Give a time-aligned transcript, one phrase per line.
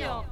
[0.00, 0.24] ジオ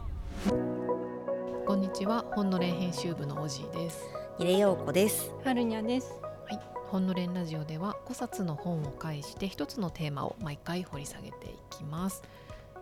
[1.67, 2.25] こんにちは。
[2.33, 4.01] 本の連編集部のおじいです。
[4.39, 5.31] 入れようこです。
[5.45, 6.11] はるにゃです。
[6.49, 6.61] はい。
[6.87, 12.23] 本の連ラジオでは5冊の本を介して一つのテーマを毎回掘り下げていきます。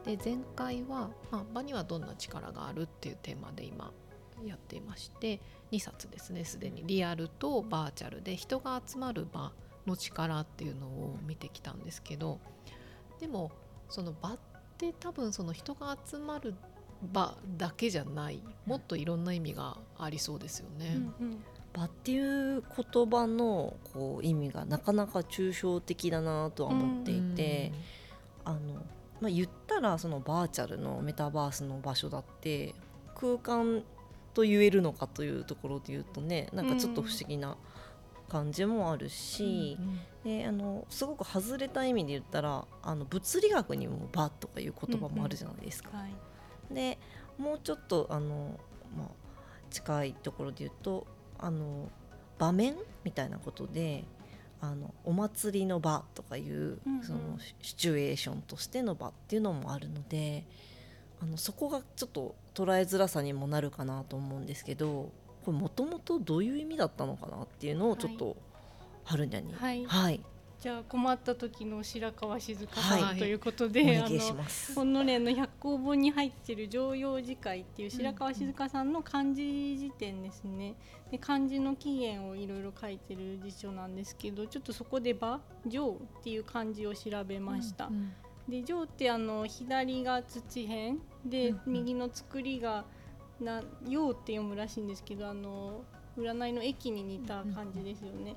[0.04, 3.90] で前回は、まあ、場にはどんな力があるっていうテーマで今
[4.44, 5.40] やっていまして
[5.72, 6.44] 2冊ですね。
[6.44, 6.86] すでに。
[6.86, 9.50] リアルとバーチャルで人が集まる場
[9.88, 12.38] の力っていうのを見てきたんですけど
[13.18, 13.50] でも
[13.88, 14.38] その場っ
[14.78, 16.54] て多分その人が集まる
[17.02, 20.96] 場だけじゃないもっといろんな意味がありそうですよね。
[21.20, 21.44] うんうん。
[21.72, 22.18] 場ってい
[22.56, 27.72] う言葉のこう意味がなかなか抽象的だなとは思っていて、
[28.44, 28.58] あの
[29.20, 32.74] まあ、言ったらそのバーチャルのメタバースの場所だって
[33.14, 33.82] 空間
[34.34, 37.56] と言えるのかというところで言うとねなんかちょっと不思議な
[38.28, 39.78] 感じもあるし、
[40.24, 45.96] であのすごく外れた意味で言ったらあの物理学にも「場」とかいう言葉もあるじゃないですか。
[45.96, 46.14] はい
[46.70, 46.98] で
[47.38, 48.58] もうちょっとあの、
[48.96, 49.08] まあ、
[49.70, 51.06] 近いところで言うと
[51.38, 51.88] あの
[52.38, 54.04] 場面みたいなことで
[54.60, 57.02] あのお祭りの場とかいう、うんうん。
[57.02, 60.44] そのシシチュエーションとしての場っていうのもあるので
[61.20, 65.12] あのそこがちょっと捉えづらさにもなるかなと思うんですけど
[65.46, 68.36] これもともとどういう意味だったのかなっていうのをちょっと、
[69.04, 69.86] 春にゃに、はい。
[69.86, 70.20] はい、
[70.66, 74.18] じゃあ困った時の白川静香はいさんということおで、あの。
[74.74, 80.74] 本の連の百項本に入っている常用字会っていう白川静香さんの漢字辞典ですね。
[81.12, 87.86] で漢字の起源をいろいろ書いてる辞書なんですけど、ちょっとそこで場常っていう漢字を調べました。
[87.86, 88.12] うん
[88.48, 92.84] で常ってあの左が土辺で、うんうん右の作りが
[93.40, 95.84] な陽って読むらしいんですけどあの
[96.16, 98.36] 占いの駅に似た感じですよね。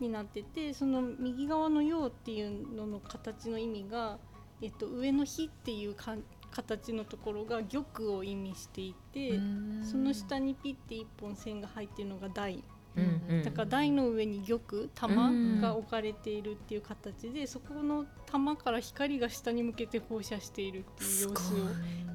[0.00, 4.18] になっててその右側の陽っていうのの形の意味が、
[4.62, 6.16] えっと、上の火っていうか
[6.50, 9.84] 形のところが玉を意味していて、うん。
[9.84, 12.62] その下にピッて一本線が入ってるのが台。
[12.96, 21.56] うんうんだから台の上に玉玉が置かれているっていう形でそこの玉から光が下に向けて放射しているっていう様子を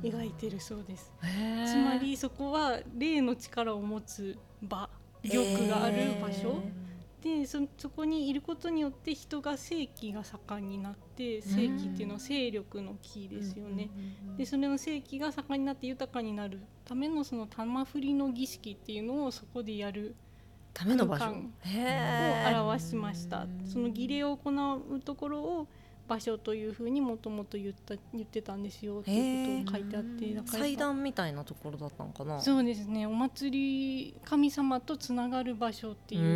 [0.02, 1.14] 描いてるそうです。
[1.22, 4.90] つまりそこは霊の力を持つ場
[5.24, 6.62] 玉がある場所、
[7.22, 13.90] でそそこにいることによって人が正気が盛んになって正気っていうのは勢力のキーですよね。
[14.38, 20.16] でそれの正気が盛んになって豊かになるためのその玉振りの儀式っていうのをそこでやる
[20.74, 21.26] ための場所。
[21.26, 21.34] を
[22.64, 23.46] 表しました。
[23.66, 24.50] その儀礼を行
[24.96, 25.68] うところを
[26.12, 32.42] 場所というふうにもともと言った言ってたんですよっていうことを書いてあってだから祭壇みたいなところだったのかな。
[32.42, 33.50] そうですねお祭
[34.10, 36.30] り神様とつながる場所っていうイメ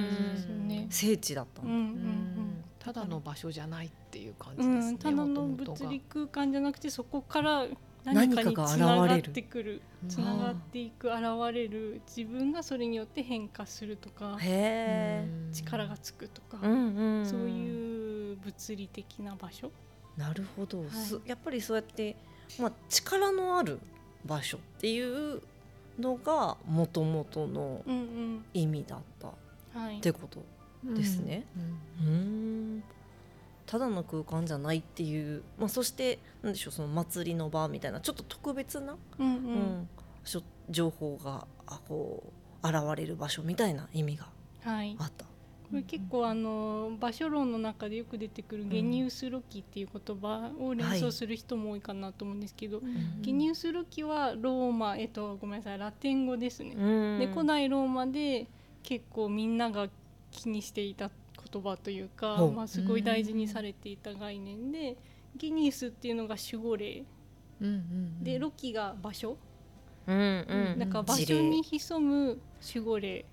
[0.00, 0.86] ージですよね。
[0.90, 1.78] 聖地だったんうんうん。
[1.78, 2.64] うん。
[2.80, 4.92] ただの場所じゃないっていう感じうですね。
[4.94, 7.66] ん、ただの物理空間じゃなくてそこから
[8.04, 11.20] 何かにつながってくるうんつながっていく現
[11.52, 17.48] れる自分がそれによって変化するとかへえ、力がつくとか、うんうんそう
[18.32, 19.70] いう物理的な場所？
[20.16, 20.90] なるほど、い。
[20.90, 22.16] すやっぱりそうやって、
[22.58, 23.78] まあ、力のある
[24.26, 25.00] 場所ってい
[25.36, 25.40] う
[25.98, 28.44] のがもともとのうん。
[28.54, 29.32] 意味だったっ
[30.00, 30.44] てこと
[30.94, 31.46] ですね。
[32.00, 32.10] うんう
[32.78, 32.82] ん。
[33.66, 39.34] ただの空間じゃないっていう、まあ、そしてなんでしょうその祭りの場みたいなちょっと特別な、うんうん。
[39.34, 39.88] うん
[40.70, 42.22] 情報があこ
[42.62, 44.28] う現れる場所みたいな意味が
[44.62, 44.94] はい。
[44.98, 45.24] あった。
[45.80, 52.82] 結構あの場所論の中でよく出てくるゲニウスロキっていう言葉を連想する人も多いかなと思うんですけど、
[53.22, 56.74] ゲニウスロキはローマえっとごめんなさいラテン語ですね。
[56.76, 57.18] うん。
[57.18, 58.46] で古代ローマで
[58.82, 59.88] 結構みんなが
[60.30, 61.10] 気にしていた
[61.52, 64.96] 言葉というかまあ、すごい大事にされていた概念で
[65.36, 67.04] ゲニウスっていうのが守護霊。
[67.60, 69.36] うんうんでロキが場所、
[70.06, 70.78] うんうん。
[70.78, 73.24] だから場所に潜む守護霊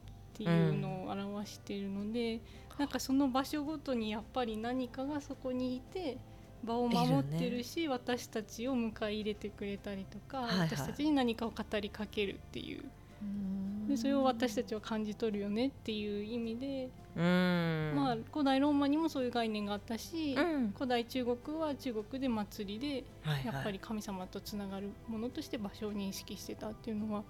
[0.44, 2.40] っていうのを表しているので、
[2.78, 6.18] なんかその場所ごとにやっぱり何かがそこにいて
[6.64, 10.68] 場を守ってるし私たちを迎え入れてくれたりとか、はいはい。
[10.70, 12.84] 私たちに何かを語りかけるっていう。
[13.22, 13.88] うん。
[13.88, 17.94] でそれを私たちは感じ取るよねっていう意味で、うん。
[17.96, 20.72] まあ古代ローマにもそういう概念があったし、うん。
[20.74, 23.04] 古代中国は中国で祭りで
[23.46, 27.24] やっぱり神様とつながるものとして場所を認識してたっていうのは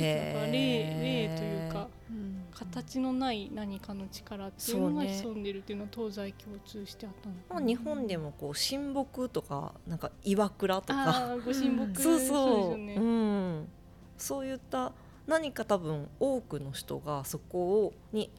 [0.00, 2.42] なんか霊霊というかうん。
[2.52, 11.36] 形のない何かの力っていうのがそうね潜んでるっていうのは東西共通してあったのまあ、日本でもこう神木とかなんか岩倉とか。
[11.44, 13.68] ご神木 そうですそうよね、うん、
[14.16, 14.92] そういった
[15.26, 18.30] 何か多分多くの人がそこをに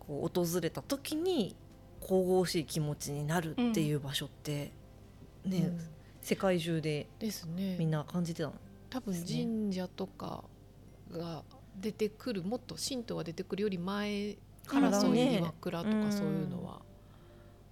[0.00, 1.56] こう訪れた時に
[2.06, 4.72] 神々しい気持ちになるっていう場所って、
[5.44, 5.70] ね、
[6.20, 7.76] 世界中でですね。
[7.78, 8.54] みんな感じてたの？
[8.90, 10.44] 多分神社とか
[11.18, 11.42] が
[11.80, 16.04] 出てくるもっと神道が出てくるより前からそういうね岩倉とうん。
[16.04, 16.80] かそういうのは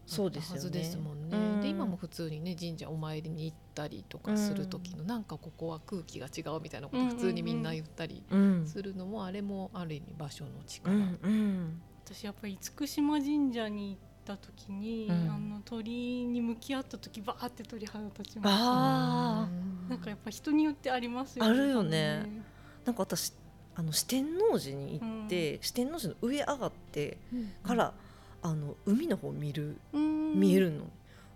[0.05, 1.37] そうですはずですもんね。
[1.37, 1.61] うん。
[1.61, 8.67] で今も普通にね神社お参りに行ったりとかする時の、なんかここは空気が違うみたいなこと普通にみんな言ったりうん。
[8.67, 10.93] するのもあれもある意味場所のう力。
[10.95, 11.81] んうん。
[12.05, 15.31] 私やっぱり厳島神社に行った時に、うん。
[15.31, 18.65] あの鳥に向き合った時バーって鳥肌立ちました。
[19.89, 21.51] なんかやっぱ人によってありますよね。
[21.51, 22.43] あるよね
[22.85, 23.33] なんか私
[23.75, 27.53] あの四天王寺に行って、う四天王寺の上上がってうん。
[27.63, 27.95] から、
[28.43, 30.41] あの海の方見るうん。
[30.41, 30.85] 見えるの、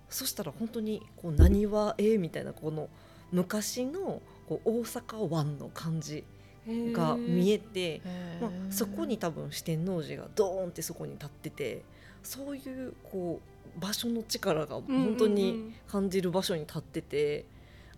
[0.08, 2.88] そしたら本当にこう何はえみたいなこの
[3.32, 6.24] 昔のこう大阪湾の感じ
[6.66, 8.00] が見えて、
[8.40, 11.82] まあ、そこに多分四天王寺がドーンってそこに立ってて
[12.22, 13.40] そういうこ
[13.76, 17.44] う場所の力が本当に感じる場所に立ってて、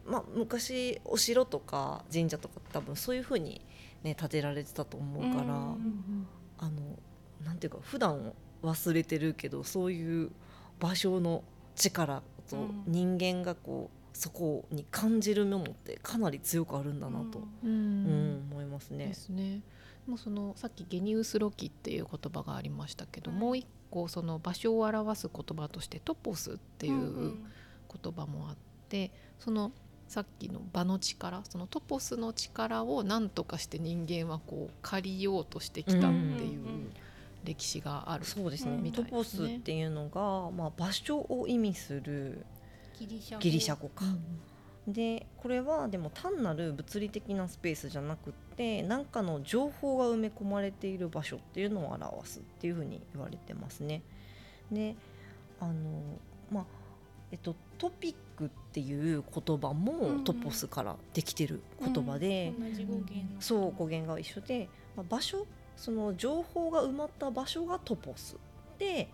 [0.08, 3.60] まあ、昔お城とか神社とか多分そういう風に
[4.02, 6.26] ね建てられてたと思うから、うん
[6.58, 6.98] あの
[7.44, 8.32] なんていうか普段
[8.64, 10.30] 忘れてるけどそういう
[10.80, 11.44] 場所の
[11.76, 12.84] 力とうん。
[12.86, 18.48] 人間がこうそこに感じるものってかなり強くあるんだなと、ううん。
[18.48, 19.06] ん思いますね。
[19.08, 19.14] で。
[19.14, 19.60] すね。
[20.06, 27.34] もうそのさっきゲニウスロキっていう言葉がありましたけど、はいもう一個その場所を表す言葉としてトポスっていんう
[28.02, 28.56] 言葉もあっ
[28.88, 29.70] て、その
[30.08, 36.90] さっきの場の力そのトポスの力を何とかして人間はこう借りようとしてきたっていう
[37.44, 38.24] 歴史がある。
[38.24, 42.44] そうですね、うんトポスっていうのが、まあ、場所を意味する
[42.98, 44.40] ギリシャ語ギリシャ語か、うん
[44.88, 54.00] でこれはでも単なる物理的なスペースじゃなくって何かの情報が埋め込まれている場所っていうのを表すっていうふうに言われてますね。
[54.72, 54.96] で
[55.60, 55.74] あの
[56.50, 56.64] まあ
[57.32, 60.18] えっとトピックっていう言葉うんうん。
[60.18, 62.70] もトポスからできてる言葉で、うん。
[62.72, 63.40] 同じ語源の。
[63.40, 65.46] そう語源が一緒で、まあ、場所
[65.76, 68.36] その情報が埋まった場所がトポス
[68.78, 69.08] で、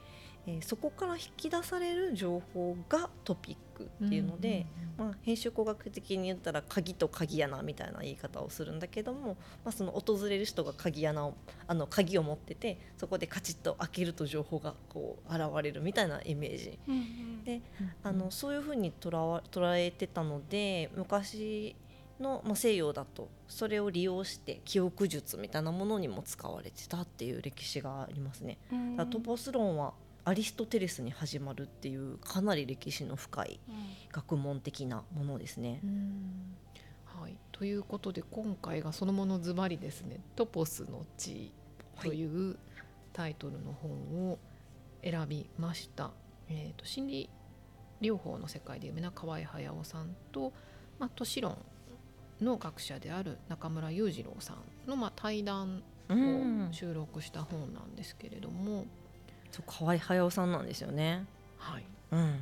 [0.46, 11.35] えーそこから引き出される情報がトピックっていうので、まあ、編集工学的に言ったら鍵と鍵穴みたいな言い方をするんだけども、まあ、その訪れる人が鍵穴を
[11.67, 16.79] あの鍵を持っててそこでカチッと開けると情報がこう現れるみたいなイメージ。
[16.87, 17.44] うんうん。
[17.44, 17.61] で
[18.02, 21.76] あのそういうふうに捉わ捉えてたので昔
[22.20, 28.58] の、まあ、西洋だとそれを利用して記憶術みたいなものにも使われてたっていう歴史がありますね。
[28.73, 28.97] うん。
[28.97, 29.94] だからトポス論は
[30.25, 33.75] アリストテレスに始まるっていうかなり歴史の深いうん
[34.11, 35.81] 学問的なものですね。
[35.82, 35.87] う。
[35.87, 36.56] ん。
[37.05, 41.53] はい、ということで今回がそのものズバリですね「トポスの地」
[42.03, 42.59] という
[43.12, 44.38] タイトルの本を
[45.03, 46.12] 選びました。
[46.49, 47.31] えー、と心理
[48.00, 50.15] 療法の世界で有名な河合駿さん。
[50.32, 50.53] と、
[50.99, 51.56] まあ、都市論
[52.41, 56.69] の学者である中村裕次郎さんの、まあ、対談うん。
[56.69, 58.85] を収録した本なんですけれども、
[59.55, 61.25] そう河合駿さんなんですよね。
[61.59, 62.41] はい、うん、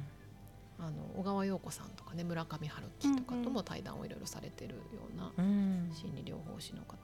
[0.78, 4.80] あの小川陽子さんとかね村上春樹とかとも対談をいろいろされてるよ
[5.14, 5.90] うなうん。
[5.92, 6.96] 心理療法士の方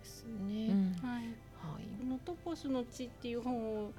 [0.00, 0.72] ですうね。
[0.72, 0.94] ん。
[1.02, 1.24] はい。
[1.24, 1.84] はい。
[1.98, 3.92] この「トポスの地」っていう本を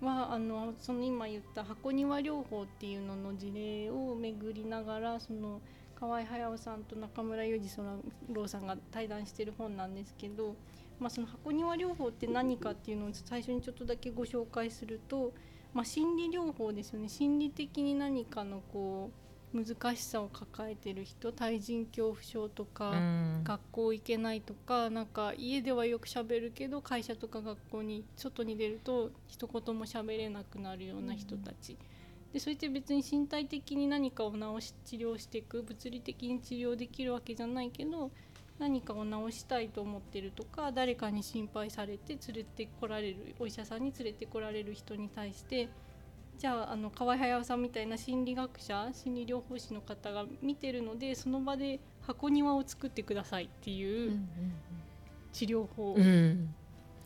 [0.00, 5.60] はあのその今言った箱庭療法っていうのの事例を巡りながらその
[5.94, 10.56] 河合隼さんと中村裕二郎さんが対談してる本なんですけど、
[11.00, 15.32] まあ、その箱庭療法って何かっていうのを最初にちょっとだけご紹介すると、
[15.74, 17.08] まあ、心理療法ですよね。
[17.08, 19.10] 心理的に何かのこ
[19.52, 22.90] う難しさを抱えてる人対人恐怖症とか。
[22.90, 23.30] うん。
[23.42, 31.76] 学校行けないとかなんか家ではよく喋るけど会社とか学校に外に出ると一言も喋れなくなるような人たち、
[32.32, 38.10] でそれって別に身体的に何かを治し治療していく物理的に治療できるわけじゃないけど
[38.60, 45.68] 何かを治したいと思ってるとか誰かに心配されて連れてこられるお医者さんに連れてこられる人に対して
[46.38, 54.20] じゃああの河合隼さんみたいな心理学者心理療法士の方が見てるのでその場で箱庭を作ってくださいっていう
[55.32, 56.54] 治療法うん。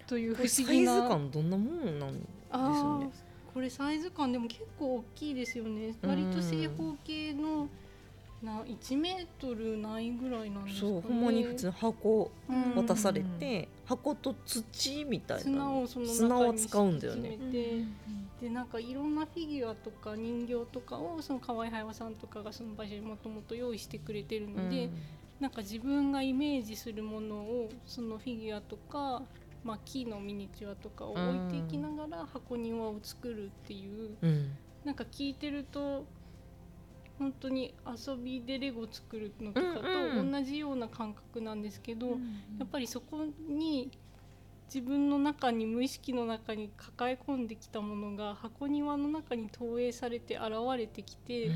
[0.06, 5.94] という不これサイズ思議な、感どんなもんなんですこれサイズ感でも結構大きいですよね。
[6.02, 7.68] うん割と正方形の
[8.44, 10.92] な1メートルないぐらいなんですかね。
[10.92, 12.74] そうほんまに普通の箱うん。
[12.74, 15.42] 渡されて、箱と土みたいな。
[15.42, 17.38] 砂をその砂中にを使うんだよね。
[18.40, 24.90] でなんかいろんなフィギュアとか人形とかをその河合隼さんとかがその場所にもともと用意してくれてるので、
[25.40, 29.22] なんか自分がイメージするものをそのフィギュアとか、
[29.62, 34.16] まあ、木のミニチュアとかを置いていきながら箱庭を作るっていう。
[34.20, 34.30] うん。
[34.30, 34.50] うん。
[34.84, 36.04] なんか聞いてると
[37.18, 42.14] 本当に遊びでレゴ作るのとかうんうんと同じような感覚なんですけど、や
[42.64, 43.90] っぱりそこに
[44.66, 51.52] 自分の中に無意識の中に抱え込んできたものが箱庭の中に投影されて現れてきて、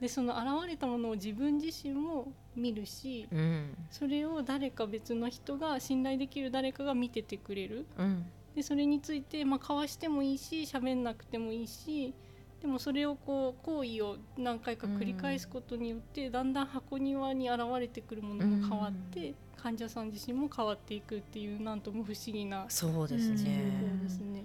[0.00, 3.74] でその現れたものを自分自身も見るしうん。
[3.90, 7.86] それを誰か別の人が信頼できる誰かが見ててくれる。
[7.96, 8.26] うん。
[8.54, 12.12] でそれについて、まあ、交わしてもいいし喋んなくてもいいし
[12.60, 23.72] でもそれをこう行為を何回か繰り返すことによって、だんだん箱庭に現れてくるものも変わって、患者さん自身も変わっていくっていうなんとも不思議なそうですね。
[23.98, 24.44] 法ですね。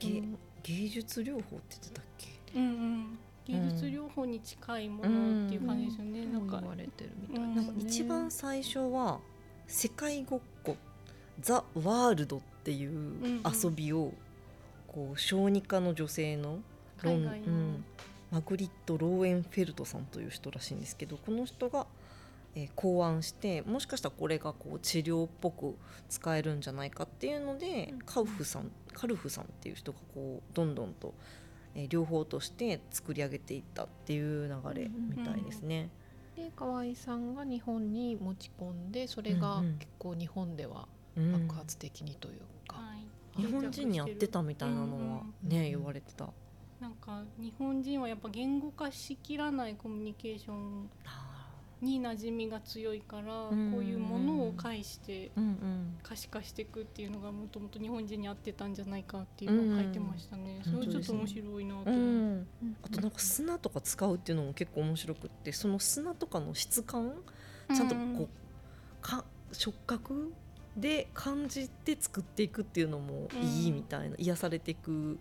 [0.00, 0.22] げ
[0.62, 2.28] 芸術療法って言ってたっけ？
[2.56, 6.26] うんうん、芸術療法に近いものっていう感じですよね。
[6.26, 7.44] なんか言われてるみたい。
[7.44, 7.62] な。
[7.62, 7.64] ん。
[7.66, 9.20] か一番最初は
[9.68, 10.76] 世界ごっこ
[11.40, 13.42] ザ・ワールドっていううん。
[13.44, 14.12] 遊びを
[14.88, 16.58] こう小児科の女性の
[17.02, 17.84] ロンうん
[18.30, 21.86] マグリット・ローエンフェルトさんという人らしいんですけどこの人が、
[22.54, 25.76] えー考案してもしかしたらこれがこう治療っぽく
[26.08, 27.98] 使えるんじゃないかっていうので、うん。
[28.00, 31.14] カウフさんカルフさんっていう人がこうどんどんと、
[31.74, 35.90] えー療法として作り上げていったっていう流れみたいですね。
[36.34, 39.78] で河合さんが日本に持ち込んでそれがうんうん。
[39.78, 41.48] 結構日本ではうん。
[41.48, 43.40] 爆発的にというか、はい。
[43.42, 44.96] 日本人にやってたみたいなのはうん
[45.44, 46.30] うんね言われてた。
[46.80, 50.90] なんか日本人はやっぱ言語化しきらないコミュニケーション
[51.80, 53.72] に馴染みが強いから、うん。
[53.72, 55.98] こういうものを介してうんうん。
[56.02, 60.72] 可視化していくっていうのがもともと日本人に合ってたんじゃないかっていうのを書いてましたね、うん。
[60.72, 62.46] それちょっと面白いなとう思って、ん、
[62.82, 67.12] あとなんか砂とか使うっていうのも結構面白くってその砂とかの質感
[67.74, 70.32] ちゃんとこう、か触覚
[70.76, 75.18] で感じて作っていくっていうのもいいみたいな、癒されていく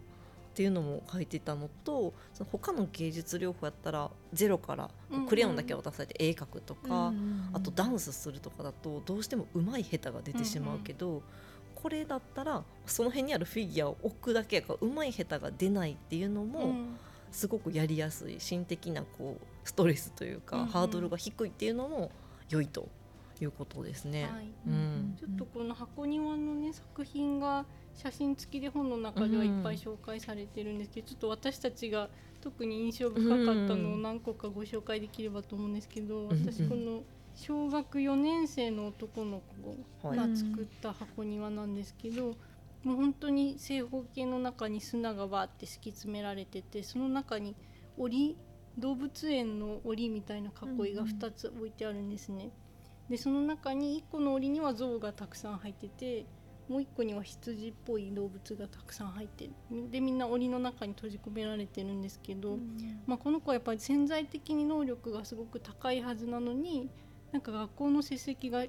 [0.56, 4.90] っていうのも書いてたのとその他の芸術療法やったらゼロから
[5.28, 11.24] クレヨンだけ渡されて絵描くとか、うんあとダンスするとかだとどうしても上手い下手が出てしまうけど、
[11.74, 16.98] これだったらその辺にあるフィギュアを置くだけやから上手い下手が出ないっていうのも、うん。
[17.32, 20.70] すごくやりやすい心的なこうストレスというか、うんうん。
[20.70, 22.12] ハードルが低いっていうのも
[22.50, 22.88] 良いと
[23.42, 24.24] いうことですね。
[24.24, 24.48] はい。
[24.68, 25.18] うん。
[25.20, 32.10] ちょっとこの箱庭のね作品が写真付きで本の中ではいっぱい紹介されてるんですけど、ちょっと私たちが
[32.42, 33.38] 特に印象深かっ
[33.68, 37.04] たのを何個かご紹介できればと思うんですけど、ん私この
[37.36, 39.42] 小学4年生の男の
[40.02, 40.18] 子はい。
[40.18, 42.36] が作った箱庭なんですけど、
[42.84, 47.56] もう本当に正方形の中に砂がバーって敷き詰められててその中に
[47.98, 48.38] 檻
[48.78, 52.52] 動物園の檻みたいな囲いが2つ置いてあるんですね。
[53.10, 56.26] でその中に1個の檻には象がたくさん入ってて
[56.68, 59.50] もう1個には羊っぽい動物がたくさん入って
[59.92, 62.58] でみんな檻の中に閉じ込められてるんですけど、
[63.06, 66.90] まあ、この子はやっぱり潜在的に能力がすごく高いはずなのに
[67.32, 68.66] なんか学校の成績が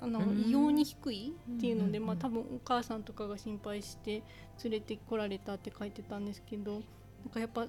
[0.00, 0.44] あのうん。
[0.46, 2.06] 異様に低いっていうので、うん。
[2.06, 4.22] まあ、多分お母さんとかが心配して
[4.62, 6.82] 連れてこられたって書いてたんですけどなん
[7.32, 7.66] かやっぱ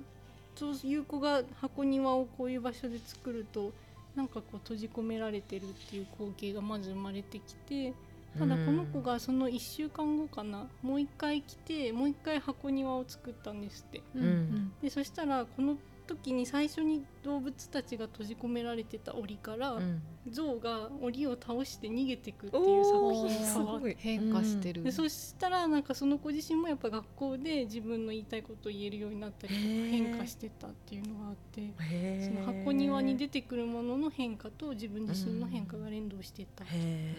[0.55, 3.73] そういう子が箱庭をこういう場所で作ると
[4.15, 7.93] なんかこう閉じ込められてるっていう光景がまず生まれてきて
[8.37, 14.03] ただこの子がその1週間後かなもう一回来てもう一回箱庭を作ったんですって。
[14.15, 14.23] うん。
[14.23, 14.73] うん。
[14.81, 20.01] でそしたらこの時に最初に動物たちが閉じ込められてた檻から、うん。
[20.31, 37.13] 象が檻を倒して逃げてくっていう作品おーに変化してる、でそしたらなんかその子自身もやっぱ学校で自分の言いたいことを言えるようになったりとか変化してたっていうのがあってその箱庭に出てくるものの変化と自分自身の変化が連動していったへえ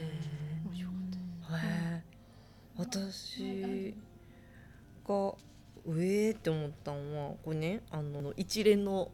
[0.69, 2.05] 面白かったへえ
[2.77, 3.95] 私
[5.07, 5.35] が
[5.87, 9.11] うえーって思ったのはこれねあの一連の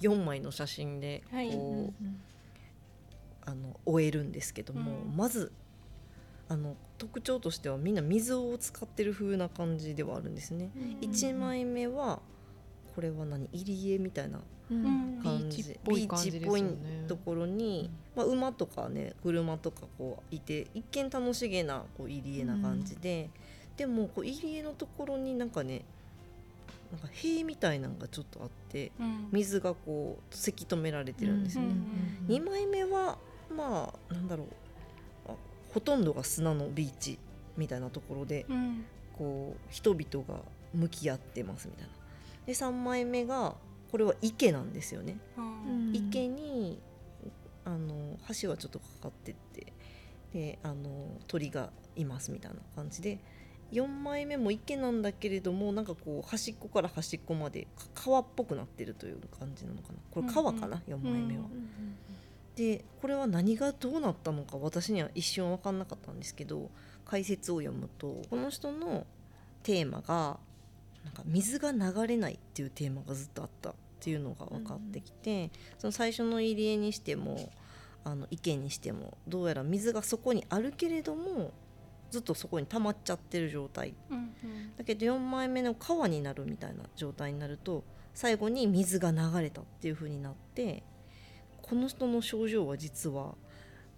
[0.00, 1.92] 4枚の写真でこう、はい
[3.46, 5.16] あの終えるんですけども、うん。
[5.16, 5.50] まず
[6.48, 10.70] あの特徴としてはみんな水を使ってる風な感じではあるんですね。
[10.76, 12.20] うん1枚目は
[12.94, 13.48] これは何？
[13.52, 14.40] 入り江みたいな
[14.70, 15.20] うん。
[15.22, 15.62] 感じ。
[15.62, 16.60] ビーチっぽい感じですよね。
[16.60, 23.30] ビーチっぽいところに、まあ、馬とかね車とかこういて一見楽しげなこう入り江な感じで、
[23.76, 25.82] でもこう入り江のところになんかね
[26.92, 31.68] なんか塀みたいなのがちょっとあってうん水がこうせき止められてるんですよね。
[32.28, 33.18] うん2枚目は
[33.54, 34.46] まあなんだろう
[35.28, 35.34] あ
[35.72, 37.18] ほとんどが砂のビーチ
[37.56, 38.84] みたいなところでうん
[39.16, 40.40] こう人々が
[40.74, 41.90] 向き合ってますみたいな。
[42.46, 43.54] で3枚目が
[43.90, 45.16] これは池なんですよね。
[45.36, 46.78] うん池に
[47.64, 49.72] あの橋はちょっとかかってって
[50.32, 53.18] であの鳥がいますみたいな感じで
[53.72, 59.98] 4枚目も池なんだけれどもなんかこう端っこから端っこまでか川っぽくなってるという感じなのかな。
[60.10, 61.44] これ川かな、4枚目は。
[62.56, 66.68] でこれは何がどうなったのか私には一瞬分かんなかったんですけど
[67.06, 69.06] 解説を読むとこの人の
[69.62, 70.38] テーマが
[71.04, 77.50] なんか水が流れないっていうテーマがずっとあったっていうのが分かってきて、その最初の入り江にしても
[78.04, 81.52] あの池にしてもどうやら水がそこにあるけれども
[82.10, 83.94] ずっとそこに溜まっちゃってる状態。
[84.10, 84.76] うんうん。
[84.76, 90.82] だけど4枚目の川になるみたいな状態になると最後に水が流れたっていう風になって
[91.62, 93.34] この人の症状は実は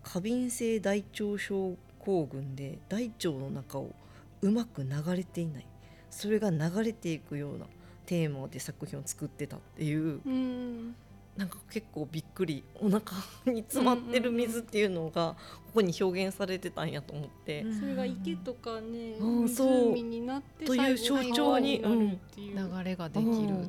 [0.02, 3.95] 過敏性大腸症候群で大腸の中を
[4.42, 5.66] うまく流れていない。
[6.11, 7.66] それが流れていくような
[8.04, 10.21] テーマで作品を作ってたっていう。
[10.25, 10.95] うん
[11.36, 13.00] なんか結構びっくりお腹
[13.46, 15.34] に詰まってる水っていうのが
[15.66, 17.64] ここに表現されてたんやと思って。
[17.80, 23.62] それが池とかね、うんそう湖になってという象徴に川なるっていう、流れができるっていうのは、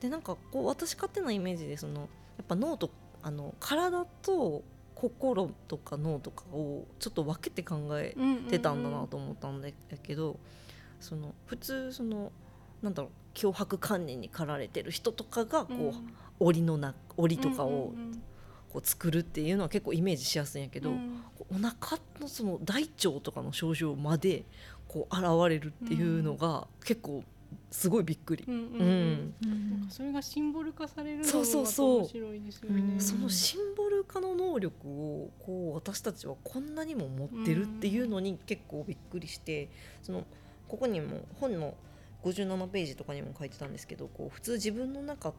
[0.00, 2.06] でなんかこう私勝手なイメージでそのや
[2.42, 2.90] っぱ脳と
[3.22, 4.62] あの体と
[4.94, 8.14] 心とか脳とかをちょっと分けて考え
[8.50, 9.68] てたんだなと思ったんだ
[10.02, 10.38] けど、
[11.00, 12.32] その普通その
[12.82, 15.94] なんだろう脅迫観念に駆られてる人とかがこう、
[16.40, 17.94] 檻のな檻とかを
[18.72, 20.92] こう作るっていうのは結構イメージしやすいんやけど、
[21.50, 24.44] お腹のその大腸とかの症状まで
[24.88, 27.24] こう現れるっていうのが結構
[27.70, 28.44] すごいびっくり。
[28.46, 29.34] ううんうん。
[29.44, 29.50] うん。
[29.50, 31.98] んなんかそれがシンボル化されるのそうもまたそうそう。
[31.98, 32.92] 面白いですよね。
[32.94, 33.00] うん。
[33.00, 39.68] そのシンボル化の能力をこう私たちはこんなにも持ってるっていうのに結構びっくりして
[40.02, 40.24] その
[40.68, 41.74] ここにも本の
[42.24, 45.38] 57ページとかにも書いてたんですけどこう普通自分の中って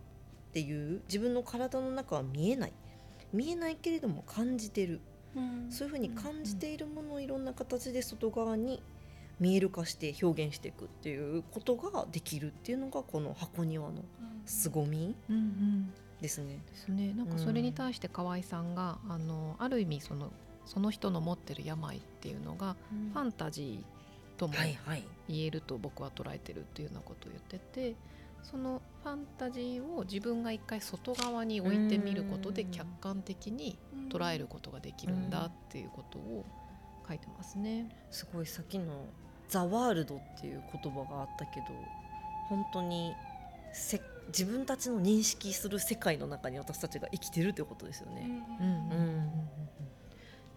[0.55, 2.73] いう自分の体の中は見えない。
[3.33, 5.01] 見えないけれども感じてる。
[5.35, 5.67] うん。
[5.69, 8.81] そういうふうに感じているものをいろんな形で外側に
[9.39, 14.03] 見える化して表現していくっていうことができるっていうのがこの箱庭の
[14.45, 15.15] 凄み
[16.21, 16.59] ですね。
[16.67, 17.13] ですね。
[17.13, 20.31] なんかそれに対して河合さんが、あのある意味その
[20.65, 22.75] その人の持ってる病っていうのが
[23.13, 24.53] ファンタジーとも
[25.27, 27.95] 言えると僕は捉えてるっていうようなことを言ってて
[28.43, 32.71] そのファンタジーを自分が一回外側に置いてみることでうん。
[32.71, 33.77] 客観的に
[34.09, 36.45] 捉えることができるんだっていうことを
[37.07, 37.89] 書いてますね。
[38.11, 39.05] すごいさっきの
[39.49, 41.65] 「ザ・ワールド」っていう言葉があったけど
[42.49, 43.13] 本当に
[43.73, 48.29] せ自分たちの認識する世界の中に私たちが生きてるってことですよね。
[48.59, 49.29] うん。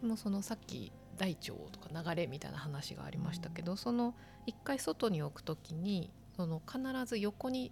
[0.01, 4.15] でもそのさっき大腸とか流れみたいな話がありましたけど、その
[4.47, 6.11] 一回外に置くときに
[6.41, 7.71] その必ず横に、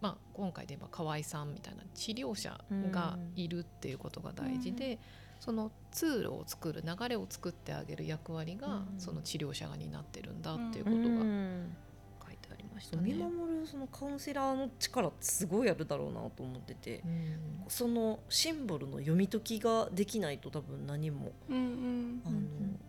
[0.00, 4.98] まあ、今回で言えば河合さんみたいな治療者がいるっていうことが大事で、
[5.38, 8.94] その通路を作る流れを作ってあげる役割が、うん。
[8.98, 11.02] その治療者が担ってるんだっていうこうん。
[11.04, 13.02] とが書いてありましたね。
[13.04, 17.38] 見守るそのカウンセラーの力ってすごいあるだろうなと思ってて、うん。
[17.68, 22.22] そのシンボルの読み解きができないと多分何もうんうん。
[22.24, 22.80] あの、うん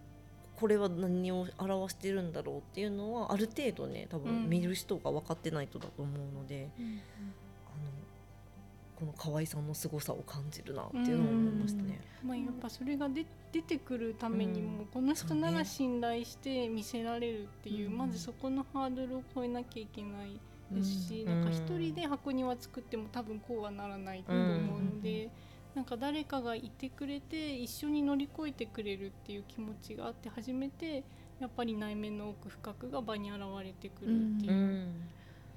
[0.57, 4.23] これは何を表してるんだろうっていうのはある程度ね多うん。
[4.23, 7.85] 分見る人が分かってないとだと思うので、あの
[8.95, 11.99] この河合さんの凄さを感じるなっていうのを思いましたね。
[12.23, 14.85] まあ、やっぱそれがで出てくるためにも、うん。
[14.85, 17.97] この人なら信頼して見せられるっていう、うん。
[17.97, 20.39] まずそこのハードルを超えなきゃいけない
[20.71, 21.41] ですし、うん。
[21.41, 25.29] なんか一人で箱庭作っても多分こうはならないと思うので、
[25.75, 31.03] なんか誰かがいてくれて一緒に乗り越えてくれるっていう気持ちがあって初めて
[31.39, 34.93] やっぱり内面の奥深くが場に現れてくるっていうう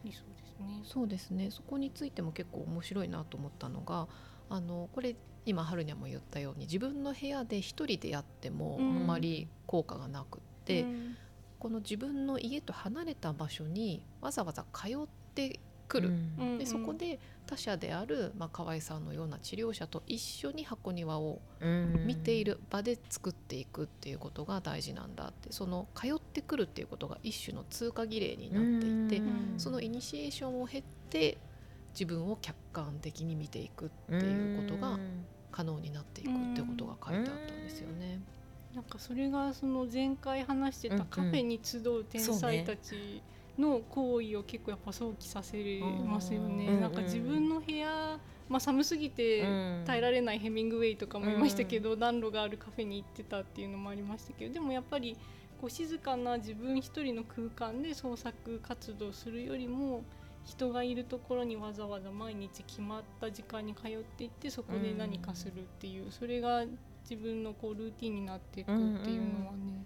[0.04, 0.82] 理想ですね。
[0.82, 1.50] そうですね。
[1.50, 4.08] そこについても結構面白いなと思ったのが
[4.48, 9.04] あのこれ今春にゃも言ったように自分の部屋で一人でやってもあうん。
[9.04, 11.16] んまり効果がなくって、うん。
[11.58, 16.12] この自分の家と離れた場所にわざわざ通ってくる、う
[16.44, 16.58] ん。
[16.58, 21.40] でそこで他者である、まあ、河合さんのような治療者と一緒に箱庭を
[22.04, 29.54] 見ている場で作っていくっていうことが大事なんだってその通ってくるっていうことが一種の通過儀礼になっていて、うん。
[29.56, 31.38] そのイニシエーションを経て
[31.94, 34.98] 自分を客観的に見ていくっていうことが
[35.50, 38.20] 可能になっていくってことが書いてあったんですよね。
[38.74, 43.22] なんかそれがその前回話してたカフェに集う天才たち
[43.58, 46.66] の行為を結構やっぱ想起させますよね。
[46.68, 48.18] うんなんか自分の部屋、
[48.48, 49.42] まあ、寒すぎて
[49.84, 55.16] 耐えられないヘミングウェイとかもいましたけど、暖炉があるカフェに行ってたっていうのもありましたけどでもやっぱり
[55.60, 60.02] こう静かな自分一人の空間で創作活動するよりも
[60.44, 66.64] 人がいるところにわざわざ毎日決まった時間に通っていってそこで何かするっていう、それが
[67.02, 69.84] 自分のこうルーティンになっていくっていうのはね、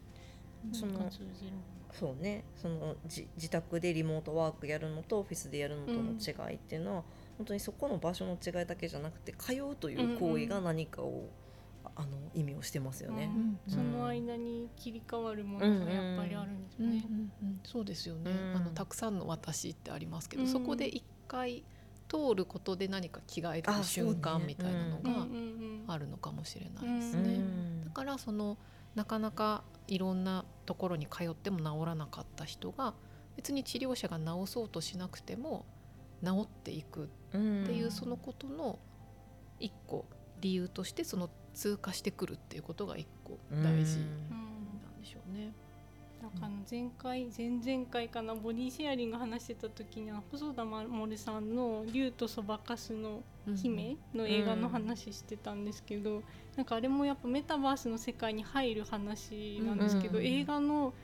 [0.73, 1.53] そのなんか通じる。
[1.93, 2.45] そうね。
[2.57, 7.05] そのじ自宅でリモートワークやるのとオフィスでやるのとの違いっていうのは、
[7.39, 11.29] 本当にそこの場所の違いだけじゃなくて通うという行為が何かを、
[11.95, 13.31] あの意味をしてますよね。
[13.35, 17.05] うんその間に切り替わるものがやっぱりあるんですうんうんね。
[17.43, 21.63] うんそうですよね、うんあのたくさんの私ってありますけど、うんそこで一回
[22.09, 25.85] 通ることで何か着替えたあ瞬間みたいなのうんうがん。
[25.89, 27.37] あるのかもしれないですうね。
[27.39, 27.85] ん。
[27.85, 28.57] だからその
[28.95, 32.95] なかなかいろんなところに通っても治らなかった人が
[33.37, 35.65] 別に治療者が治そうとしなくても
[36.25, 38.79] 治っていくっていうそのことの
[39.59, 40.07] 一個
[40.41, 45.53] 理由としてその通過してくるっていうことが一個大事うんなんでしょうね。
[46.23, 53.25] なんかあの前回前々回かなボディシェアリング話してた時にあの細田守さんの「竜とそばかすの
[53.57, 56.23] 姫」の映画の話してたんですけど、
[56.55, 60.25] なんかあれもやっぱメタバースの世界に入る話なんですけど、うん。
[60.25, 60.95] 映画の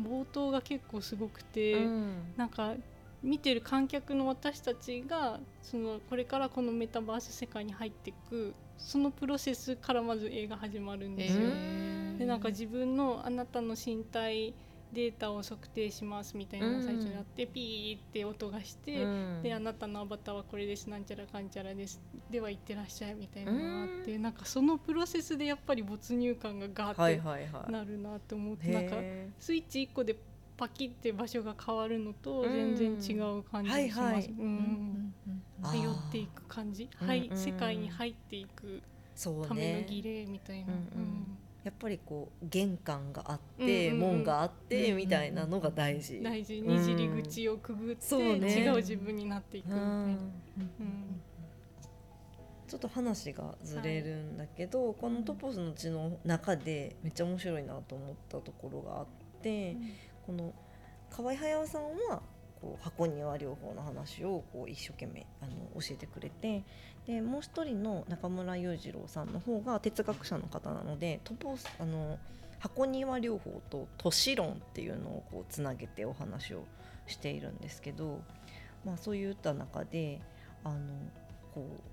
[0.00, 2.32] 冒頭が結構すごくて、うん。
[2.36, 2.74] なんか
[3.22, 11.40] 見てる観客の私たちがそのこれからこのメタバース世界に入っていくそのプロセスからまず映画始まるんですよ。
[11.44, 14.52] うんでなんか自分のあなたの身体
[14.92, 19.40] データを測定しますみたいな最初にあって、ピーって音がして、うん。
[19.42, 21.98] であなたのアバターはこれですなんちゃらかんちゃらです
[22.30, 27.66] では行ってらっしゃいみたいなのがあって、なんかそのプロセスでやっぱり没入感がガはいーっはいはい。
[27.66, 30.14] てなるなと思って、なんかへスイッチ1個で
[30.62, 34.28] パキって場所が変わるのと全然違う感じがします。
[34.28, 36.26] 通ってい。
[36.28, 37.36] く感じ、うんはい、うん。
[37.36, 38.80] 世界に入っていく
[39.12, 39.86] そうためのね。
[39.88, 40.72] 儀礼みたいな。
[41.64, 46.20] やっぱりこう玄関があっうんて、門があって、うんみたいなのが大事。
[46.22, 46.58] 大事。
[46.58, 46.76] うん。
[46.76, 50.16] にじり口をくぐって、違う自分になっていくみたいな。
[52.68, 59.06] ちょっと話がずれるんだけど、このトポスの地の中でめっちゃ面白いなと思ったところがあっ
[59.42, 59.76] て、
[60.26, 60.52] この
[61.10, 62.22] 河合隼さんは
[62.60, 66.64] こう箱庭療法の話をこう一生懸命あの教えてくれて
[67.06, 72.18] でもう一人の中村裕次郎さんの方が哲学者の方なのでトポスあの
[72.60, 76.64] 箱庭療法と都市論っていうのをこうつなげてお話を
[77.08, 78.22] しているんですけど、
[78.84, 80.20] まあ、そういった中で
[80.62, 80.78] あの
[81.54, 81.92] こう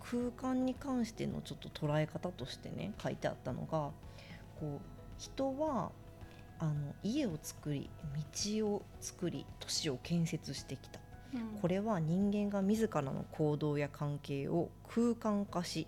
[0.00, 3.90] 空間に関してのちょっと捉え方としてね書いてあったのが
[4.60, 4.80] こう
[5.18, 5.90] 人は
[6.60, 7.90] あの家を作り
[8.34, 11.00] 道を作り都市を建設してきた。
[11.60, 15.86] これは人間が自らの行動や関係を空間化し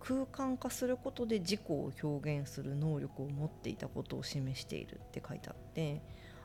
[0.00, 6.02] 空間化することで自己を表現する能力を持っていたことを示しているって書いてあって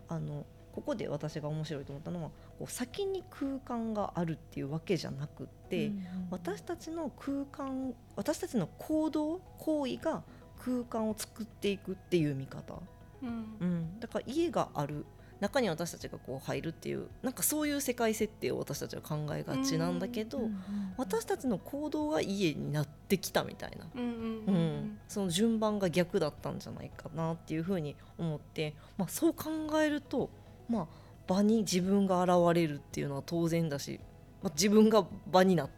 [0.07, 5.91] あのここで私が面白いと思ったのはこう先に空間があるっていうわけじゃなくって、
[6.29, 10.21] 私たちの空間私たちの行動行為が
[10.59, 12.79] 空間を作っていくっていう見方、
[13.21, 13.29] うん。
[13.59, 15.05] うん、だから家がある
[15.39, 20.49] 中に私たちがこう入るっていうなんかそういう世界設定を私たちは考えがちなんだけど、
[20.97, 24.55] 私たちの行動が家になってきたみたいな、うんうんううん。
[24.55, 30.31] んその順番が逆だったんじゃないかなっていうふうに思って、まあ、そう考えると、
[30.69, 30.87] まあ、
[31.27, 33.99] 場に自分が現れるっていうのは当然だし、
[34.41, 35.69] まあ、自分が場にな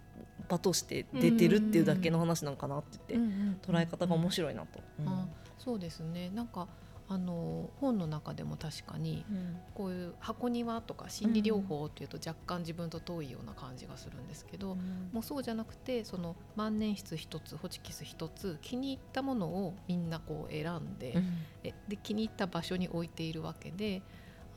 [0.48, 4.80] 場として出てるっていうだけの話なんかなって言って、捉え方が面白いなと。
[5.00, 5.08] うん。
[5.08, 6.30] あそうですね。
[6.34, 6.68] なんか
[7.10, 9.58] あの本の中でも確かにうん。
[9.74, 14.78] こういう箱庭とか心理療法っていうと若干自分と遠いような感じがするんですけど、
[15.14, 21.16] もうそうじゃなくてその万年筆一つホチキス一つ気に入ったものをみんなこう選んで,、
[21.64, 24.02] えで気に入った場所に置いているわけで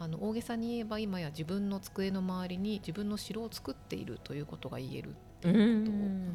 [0.01, 5.85] あの大げさに言えば今や自分の机の周りに自分の城を作っているということが言えるっていう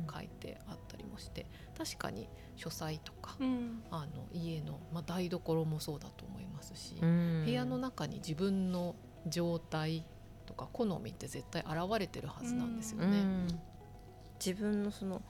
[0.06, 3.84] ことを書いてあったりもして確かに書斎とか、うん。
[3.92, 7.44] あの家の、まあ、台所もそうだと思いますし、うん。
[7.46, 8.96] 部屋の中に自分の
[9.28, 10.06] 状態
[10.46, 13.06] とか好みって絶対現れてるはずなんですよね。
[13.06, 13.48] うん。
[14.44, 15.22] 自分のその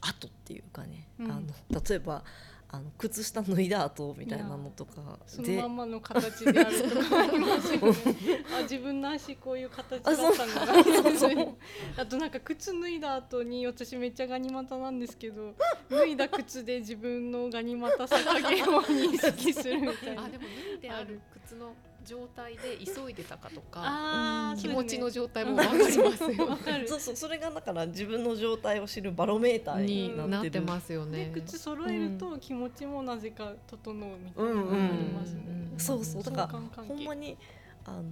[0.00, 1.30] 後っていうかね、うん。
[1.30, 1.42] あの
[1.88, 2.24] 例えば
[2.68, 8.44] あの靴下脱いだ後みたいなのとかそのでままの形であるとかありますよね。
[8.58, 11.54] あ自分の足こういう形だったのあが そうそう
[11.96, 15.54] あとなんか靴脱いだ後に私めっちゃガニ股なんですけど
[15.88, 20.24] 脱いだ靴で自分のガニ股さ加減を認識するみたいな。
[20.24, 21.74] あでも脱いである靴の
[22.04, 26.88] 状態で急いでたかとか気持ちの状態も分かりますですねよわかる。
[26.88, 31.30] そうそうそれがだから自分の状態を知るバロメーターにになっるなっててますよね。
[31.34, 35.42] で靴揃えると気持ちもなぜか整うみたいなのうんうんがありますね。
[35.72, 35.78] うん。
[35.78, 37.36] そうそうだからほんまに
[37.84, 38.02] あの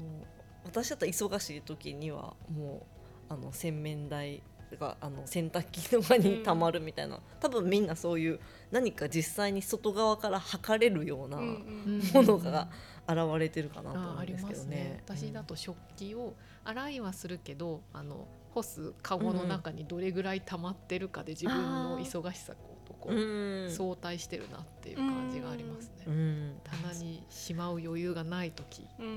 [0.64, 2.86] 私だったら忙しい時にはも
[3.30, 4.42] うあの洗面台
[4.78, 12.00] があの洗濯機とかにたまるみたいな、多分みんなそういう何か実際に外側から測れるようなうんうん。
[12.14, 12.68] ものが
[13.08, 14.76] 現れてるかなと思あありうんですけどね。
[14.76, 15.02] ね。
[15.04, 16.34] 私だと食器を
[16.64, 22.54] 洗いはするけどあの干すカゴの中にどれぐらい溜まってるかで自分の忙しさ
[22.86, 23.70] とこうう、ん。
[23.70, 26.04] 相対してるなっていう感じがありますね。
[26.06, 26.60] うん。
[26.62, 29.06] 棚にしまう余裕がない時うん。
[29.06, 29.10] う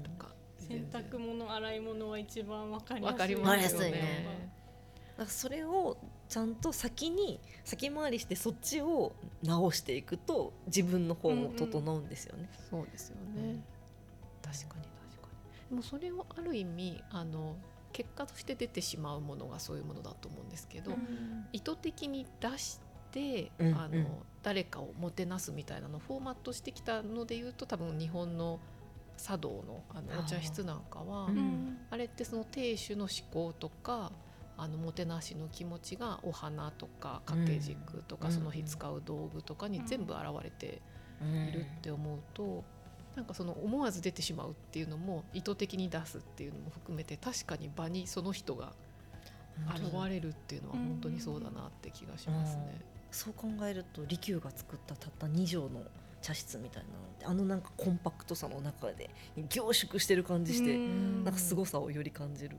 [0.00, 3.12] んとか洗濯物洗い物は一番わかりやすい。
[3.12, 4.52] わかりわますよね。
[5.26, 5.96] それを
[6.28, 9.12] ちゃんと先に先回りしてそっちを
[9.42, 12.48] 直していくと自分の方も整うんですよね。
[12.70, 13.60] そうですよね。
[14.42, 15.28] 確かに確か
[15.64, 15.70] に。
[15.70, 17.56] でもそれをある意味あの
[17.92, 20.92] 結果として出てしまうものがそういうものだと思うんですけど、
[21.52, 24.06] 意図的に出して、うんあのうん
[24.40, 28.60] 誰かをもてなすみたいなのをフォーマットしてきたのでいうと多分日本の
[29.18, 34.12] 茶道のあのお茶室なんかはううんんあれってその亭主の思考とか
[34.58, 38.34] あのもてなしの気持ちがお花とか掛け軸とか、うん。
[38.34, 40.82] その日使う道具とかに全部現れて
[41.48, 42.64] いるって思うと、
[43.14, 48.72] なんかその思わず出てしまうっていうのも意図的に出すっていうのも含めて確かに場にその人が
[49.66, 52.80] 現れるっていうのは本当にそうだなって気がしますね。
[53.10, 55.82] そう考えると利休が作ったたった2畳の
[56.20, 59.10] 茶室みたいなのってあのなんかコンパクトさの中で
[59.48, 61.24] 凝縮してる感じして、うん。
[61.24, 62.58] なんか凄さをより感じる。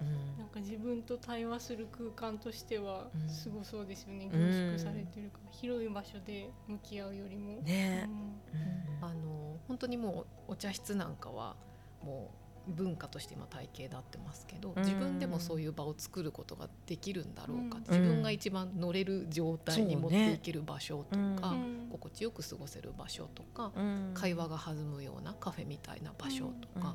[0.00, 0.38] うん。
[0.38, 3.28] なんか自分と対話する空間としてはうん。
[3.28, 4.50] すごそうですよね、うん。
[4.50, 5.38] 凝縮されてるか。
[5.44, 8.08] ら、広い場所で向き合うよりも、ね。
[8.12, 8.98] うん。
[9.00, 11.56] あの本当にもうお茶室なんかは
[12.02, 12.30] も
[12.66, 14.82] う文化として今体系だってますけど、うん。
[14.84, 17.84] 自分でもそういう場を作ることができるんだろうか、うん。
[17.88, 21.88] 自分が一番乗れる状態に持っていける場所とか、うん。
[21.90, 24.10] 心地よく過ごせる場所とか、うん。
[24.14, 26.94] 会話が弾むようなカフェみたいな場所とか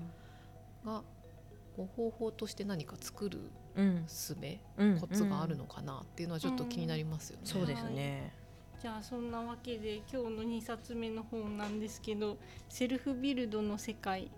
[0.85, 1.03] が、
[1.75, 3.39] こう方法として何か作る
[3.75, 4.37] うん術
[4.77, 7.41] うんコツがあるのかなっていうのはちょっと気になりますよね。
[7.45, 8.33] そうですね。
[8.81, 14.29] じゃあそんなわけで今日の2冊目の本なんですけど「セルフビルドの世界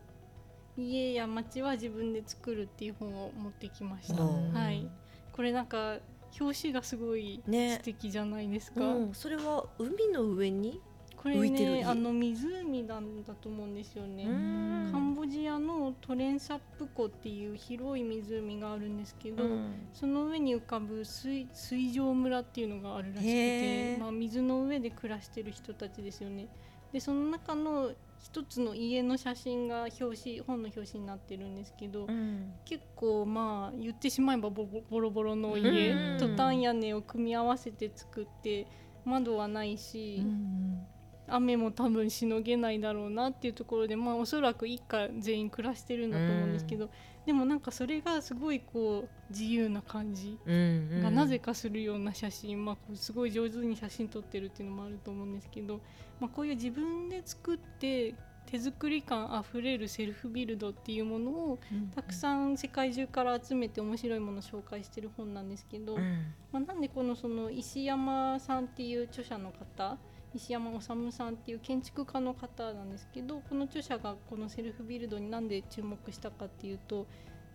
[0.77, 4.21] 家や街は自分で作る」っていう本を持ってきました。
[4.21, 4.87] うんはい、
[5.33, 5.99] これなんか
[6.39, 8.81] 表紙がすごいね素敵じゃないですか。
[8.81, 10.79] うん、それは海の上に、
[11.25, 14.25] これ浮いてるあの湖なんだと思うんですよね。
[14.25, 14.89] うん。
[14.91, 19.87] カンボジアのトレンサップ湖っていう広い湖があるんですけど、うん。
[19.91, 26.47] その上に浮かぶ水水上村っていうのがあるらしくて、まあ、水の上で暮らしてる人たちですよね。
[26.93, 32.53] でその中の一つの家の写真が表紙本の表紙になってるんですけど、うん。
[32.65, 36.19] 結構まあ言ってしまえばボロボロの家、うん。
[36.19, 38.67] トタン屋根を組み合わせて作って
[39.05, 40.85] 窓はないし、うん
[41.27, 46.89] 雨も多分しのげないだろうなっていうところでまあおそらく一家全員暮らしてるんだと思うんですけど、
[47.25, 55.79] でもなんかそれがすごいこう自由な感じうんがなぜかするような写真、まあ、すごい上手に写真撮ってるっていうのもあると思うんですけど、
[56.19, 58.13] まあ、こういう自分で作って
[58.45, 61.59] 手作り感あふれるセルフビルドっていうものを
[61.95, 66.33] たくさん世界中から集めて面白いものを紹介してる本なんですけど、うん。
[66.51, 69.97] まあ、なんでこのその石山さんっていう著者の方
[70.35, 77.07] 石山治さんっていう建築家の方なんですけどこの著者がこのセルフビルドになんで注目したかっていうと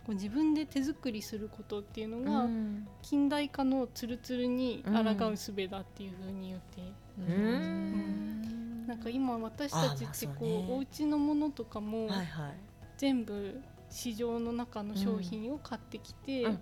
[0.05, 2.87] こう自分で手作りすることっていうのが、うん。
[3.03, 6.81] 近代化のツルツルに抗う術だっていうふうに言って、
[7.19, 8.87] うん。
[8.87, 10.67] なんか今私たちってこうあまあそうね。
[10.71, 12.53] お家のものとかもはいはい。
[12.97, 16.59] 全部市場の中の商品を買ってきて、うん。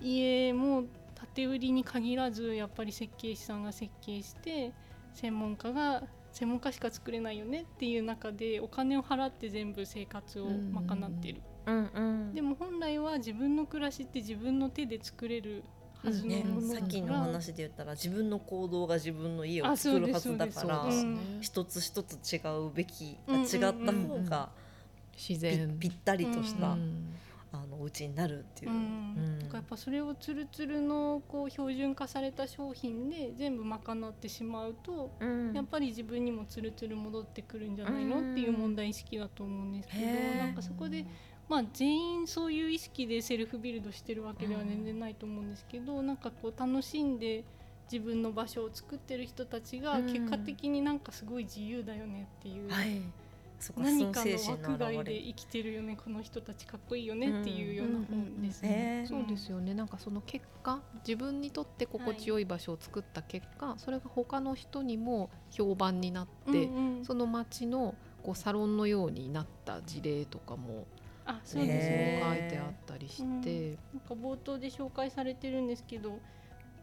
[0.00, 0.82] 家も
[1.14, 4.72] 建て売りに限らずやっぱり設計士さんが設計して
[5.14, 12.34] 専門家が専門家しか作れないよねっていう中でお金を払って全部生活を賄ってる、うんうん。
[12.34, 15.62] でも本来は自分の暮らしって自分の手で作れる
[16.02, 24.48] はずのねものだから、さっきの話で言ったら自分の行動が自分の家をあ作るはずだからうですね一つ一つ違うべき、うんうんうん違った方が
[25.14, 25.76] ぴ,、自然。
[25.78, 27.14] ぴったりとした、うん
[27.82, 28.70] お家になるっていう。
[28.70, 28.74] う。
[28.74, 28.76] ん。
[28.76, 29.38] うん。
[29.40, 35.52] だからやっぱそれをツルツルのこう標準化された商品で全部賄ってしまうと、うん。
[35.52, 41.04] やっぱり自分にもツルツル戻ってくるんじゃないの、うんっていう問題意識だと思うんですけどなんかそこで、
[41.48, 47.44] まあ、全員そういう意識でセルフビルドしてるわけでは全然ないと思うんですけど、なんかこう楽しんで
[47.90, 50.06] 自分の場所を作ってる人たちがうん。
[50.06, 52.70] 結果的になんかすごい自由だよねっていう、
[53.76, 55.04] 何かの枠外。
[55.04, 59.04] で生きてるよねこの人たちかっこいいよねっていうような本ですね。
[59.08, 59.74] そうですよね。
[59.74, 67.04] なんかその結果自分にとって心地よい場所を作った結果、それが他の人にも評判になって、うんうん。
[67.04, 70.86] その街のこうサロンのようになった事例とかも
[71.24, 72.22] あそうですね。
[72.22, 76.18] 書いてあったりして、なんか冒頭で紹介されてるんですけど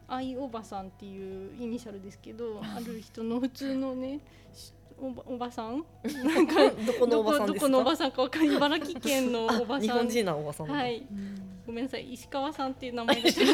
[0.08, 4.20] 愛おばさんっていうイニシャルですけど ある人の普通のね
[4.54, 6.48] しおばさんなん？
[6.48, 7.68] か どこのおばさんですか？
[7.68, 9.82] どこのおばさんかわかん茨城県のあおばさん。
[9.82, 10.74] 日本人なおばさんだ。
[10.74, 10.98] はい。
[10.98, 11.42] うん。
[11.66, 12.14] ごめんなさい。
[12.14, 13.52] 石川さんっていう名前だけど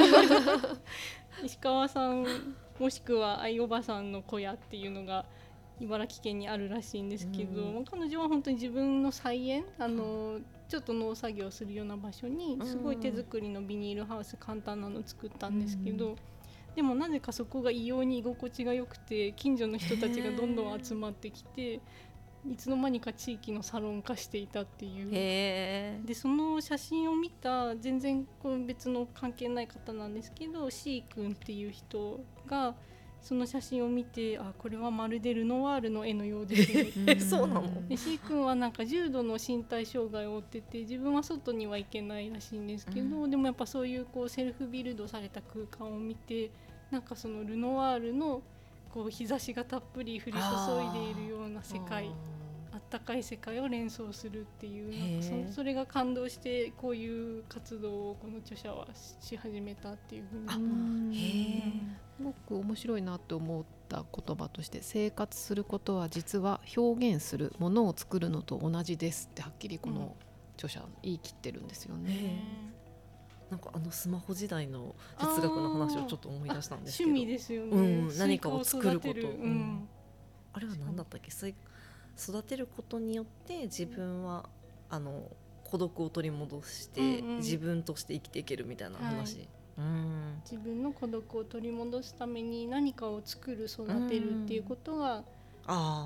[1.44, 2.26] 石川さん
[2.80, 5.26] もしくは愛おばさんの小屋っていうのが
[5.80, 7.76] 茨城県にあるらしいんですけど、うん。
[7.76, 16.16] まあ彼女は本当に自分の菜園あのちょっと農作業するような場所にすごい手作りのビニールハウス簡単なの作ったんですけど、
[16.76, 21.80] でもなぜかそこが異様に居心地が良くて近所の人たちがどんどん集まってきて
[22.48, 25.10] いつの間にか地域のサロン化していたっていう。
[26.06, 32.76] でその写真を見た全然こう別の関係ない方なんですけど C 君っていう人が
[33.22, 37.06] その写真を見てあこれはまるでルノワールの絵のようですね。
[37.08, 37.88] え そうなの？
[37.88, 46.52] で C 君はなんか重度の身体障害を負ってて自分は外には行けないらしいんですけど、うでもやっぱそういうこうセルフビルドされた空間を見て
[46.92, 48.42] なんかそのルノワールの
[48.94, 52.10] こう日差しがたっぷり降り注いでいるような世界
[52.72, 58.88] あったかい世界を連想するっていうなんかそそれが感動してこういう活動をこの著者は
[59.22, 60.58] しし始めたっていうふう
[61.10, 61.74] に。
[62.18, 69.96] すごく面白いなと思った言葉として生活することは実は表現するものを作るのと同じですってはっきりこうん。
[69.96, 70.16] の
[70.56, 72.75] 著者言い切ってるんですよへね。
[73.50, 77.10] なんかあのスマホ時代の哲学の話をちょっと思い出したんですけど。
[77.10, 77.80] 趣味ですよね、う
[78.14, 79.28] ん何かを作ること。
[79.28, 79.88] うん。
[80.54, 81.30] あれは何だったっけ？
[81.32, 81.54] それ
[82.18, 84.50] 育てることによって自分は
[84.90, 85.30] あの
[85.64, 87.38] 孤独を取り戻して、うんうん。
[87.38, 90.42] 自分として生きていけるみたいな話、うん。
[90.50, 95.24] 自分の孤独を取り戻すために何かを作る育てるっていうことが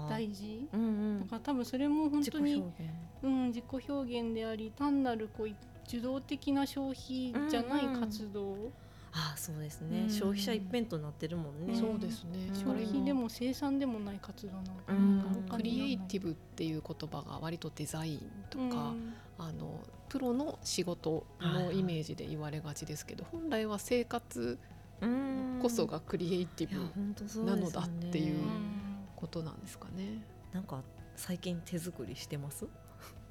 [0.10, 1.20] 大事、うんうん。
[1.22, 2.92] だから多分それも本自己当に表現。
[3.22, 5.48] うん、自己表現であり単なるこう
[5.90, 8.72] 受動的な消費じゃない活動、
[9.12, 10.10] ああそうですね、うん。
[10.10, 11.76] 消費者一辺倒になってるもんね、うん。
[11.76, 12.38] そうですね。
[12.50, 12.56] うん。
[12.56, 18.20] 消費でも生産でもない活動なのクリエイティブっていう言葉が割とデザイン
[18.52, 19.14] とか、うん。
[19.40, 24.60] あのプロの仕事のイメージで言われがちですけど、本来は生活
[25.02, 30.22] うんこそがクリエイティブなのだっていううんことなんですかね。
[30.52, 30.84] なんか
[31.16, 32.66] 最近手作りしてます？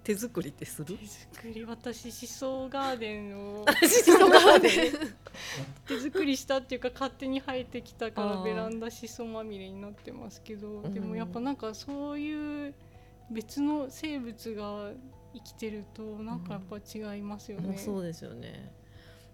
[0.08, 0.96] 手作りってする？
[0.96, 3.66] 手作り私シソガーデンを
[5.86, 10.94] 手作りしたっていうか勝手に生えてきたからベランダシソまみれになってますけどうん。
[10.94, 12.74] でもやっぱなんかそういう
[13.30, 14.92] 別の生物が
[15.34, 17.68] 生きてるとなんかやっぱ違いますよね。
[17.68, 18.72] もうそうですよね。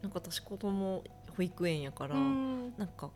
[0.02, 1.04] なんか私子供
[1.37, 2.74] 保育園やから、うん。
[2.76, 3.10] なんか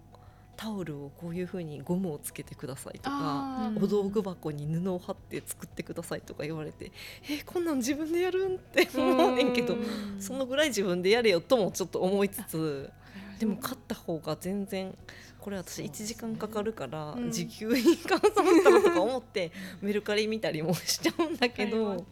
[0.58, 6.90] タオルをこういう風にゴムをつけてくださいとかお道具箱に布を貼って作ってくださいとか言われて
[7.30, 12.90] えこんなん自分でやるんって思うねんけどうんそのぐらい自分でやれよともちょっと思いつつ
[13.38, 14.92] でも買った方が全然
[15.38, 17.30] これ私1時間かかるからうん。
[17.30, 21.86] 時給に換算したらとか思ってメルカリ見たりもしちゃうんだけど。
[21.86, 22.06] うん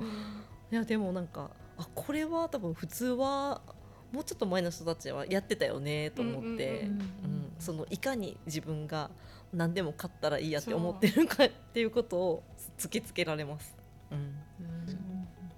[0.69, 3.61] いやでもなんかあこれは多分普通は
[4.11, 9.11] もうちょっと前の人たちはやってたよねと思って、うんそのいかに自分が
[9.53, 12.43] 何でも買ったらいいやって思ってるかっていうことを
[12.79, 13.77] 突きつけられます。
[14.11, 15.07] うん、うん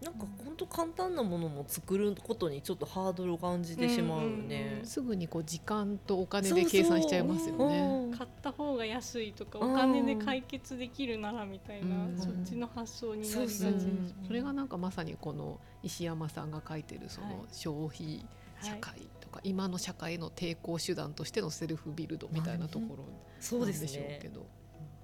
[0.03, 4.81] なんか本当簡単なものも作ることにちょっとハードルを感じてしまうよね。
[4.85, 8.17] すぐにこう時間とお金で計算しちゃいますよそうね。
[8.17, 12.17] 買った方が安いとかうんお金で解決できるならみたいな、うん。
[12.17, 13.87] そっちの発想になりがちですそうそうね。
[14.27, 17.31] それがなんかまさにこの石山さんが書いてるそはい。
[17.31, 18.25] の消費
[18.63, 18.93] 社はい会
[19.29, 23.05] とか今の社会の抵抗手段としてのセルフビルドみたいなところ
[23.39, 24.29] そうですなんでしょうねけ。
[24.29, 24.47] ど。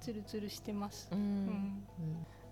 [0.01, 1.09] ツルツルしてます。
[1.13, 1.87] ううんうん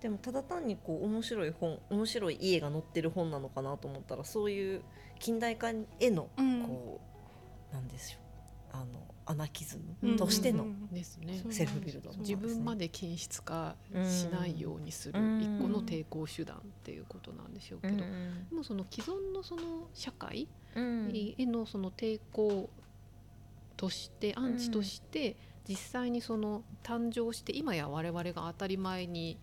[0.01, 4.81] でもただ単にこう面白い本面白い家が載ってる本なのかなと思ったらそういう
[5.17, 6.99] 近代化へのうんこ
[7.71, 8.17] う、なんでしょ
[8.73, 10.65] うあのアナキズうんムとしての、
[11.49, 15.41] セルフビルドそう自分まで均質化しないようにするうん。
[15.41, 18.03] 一個の抵抗手段っていうことなんでしょうけど、で
[18.55, 22.69] もその既存のその社会へのその抵抗
[23.77, 25.35] としてアンチとして
[25.67, 29.37] 実際にその誕生して今や我々が当たり前に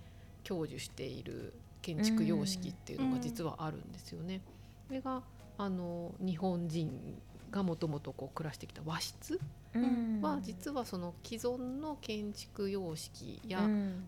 [0.45, 4.43] 享受している建築様式っていうのが実はあるんですよね。
[4.87, 5.23] それが
[5.57, 6.91] あの日本人
[7.51, 9.41] がもともとこう暮らしてきた和室
[9.75, 13.61] は実はその既存の建築様式や、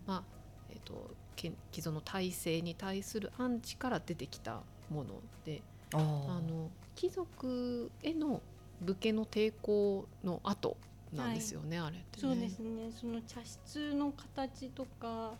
[0.05, 0.23] まあ
[0.69, 5.61] えー、と既存の体制に対するアンチから出てきたもので
[5.93, 6.01] ああ
[6.41, 8.41] の貴族への
[8.81, 10.77] 武家の抵抗の後
[11.13, 12.21] なんですよね、あれってね。
[12.21, 12.91] そうですね。
[12.99, 15.33] その茶室の形とか、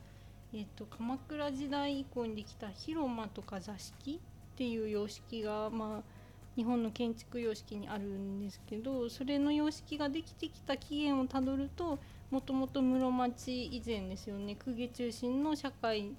[0.54, 4.20] えっ、と鎌倉時代以降にできた広間とか座敷
[4.54, 6.13] っていう様式がまあ
[6.56, 12.00] 日本の建築様式にあるんですけどそれの様式ができてきた起源をたどると
[12.30, 14.56] もともと室町以前ですよね。
[14.56, 16.12] 公家中心の社会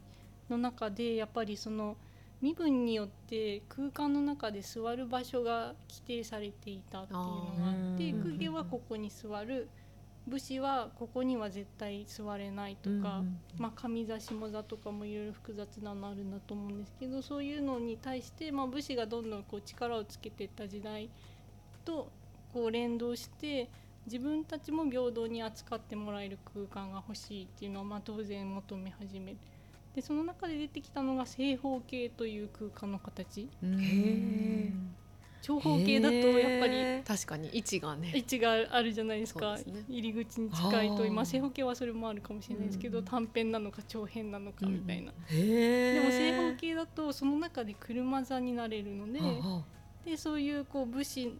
[0.48, 1.96] の中でやっぱりその
[2.40, 7.26] 身分によって空間の中で座る場所が規定されていたっていうの
[7.58, 9.68] があって公家はここに座る
[10.26, 13.22] 武士はここには絶対座れないとか、
[13.58, 21.10] まあ、上座下座とかもいろいろ複雑なのあるんだと思うんですけどそういうのに対して、まあ、武士がどんどんこう力をつけていった時代
[21.84, 22.10] と
[22.54, 23.68] こう連動して
[24.06, 29.38] 自分たちも平等に扱ってもらえる空間が欲しいっていうのはまあ当然求め始める。
[29.94, 33.48] でその中で出てきたのが正方形という空間の形。
[35.44, 38.12] 長方形だとやっぱり確かに位置がね。
[38.14, 49.20] 位置があるじゃないですか、ね、入り口に近いと今正方形はそれもあるかもしれないですけど、うん、短辺なのか長辺なのかみたいな、うん、でも正方形だとその中で車座になれるので
[50.12, 51.38] でそういうこう武士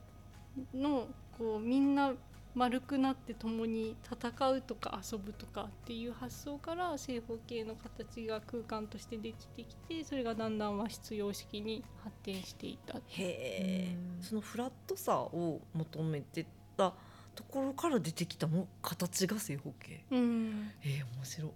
[0.75, 2.13] のこうみんな
[2.55, 12.99] 丸くなって共に戦うとか遊ぶとかっていう発想から正方形の形が空間としてできてきてそれがだんだん和室様式に発展していた。
[12.99, 13.97] へえ。
[14.21, 16.47] そのフラットさを求めて
[16.77, 16.95] た
[17.35, 21.51] ところから出てきたも形が正方形、うん、えー、面白い、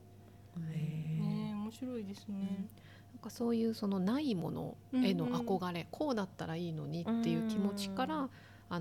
[0.56, 1.20] え。
[1.20, 5.86] ね面白いですね、うん、なんかそういうそのないものへの憧れ、うん。
[5.86, 8.28] うん、こうだったらいいのにっていう気持ちから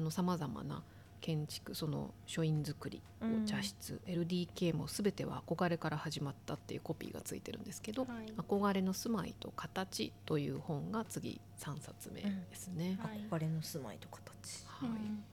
[0.10, 0.82] さまざまな
[1.22, 3.02] 建築その書院造り
[3.46, 12.98] 茶室、うん、LDK も全ては憧れから始まったっていうコピーがついてるんですけど「はい、憧れの住まいと形」という本が次3冊目ですね。
[13.00, 13.10] うん。
[13.10, 15.24] はい、憧れの住まいと形、はい、うん。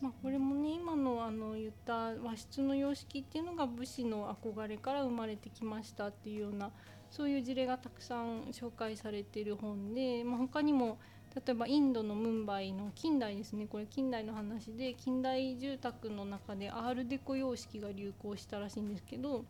[0.00, 6.70] まあ、これもね今のあの言った和室の様式っていうのが武士の憧れから生まれてきましたっていうような
[7.10, 10.98] そういう事例がたくさん紹介されている本で、まあ、他にも
[11.34, 19.44] 例えばインドのムンバイの近代ですねこれ近代の話で近代住宅の中でアールデコ様式が流行したらしいんですけど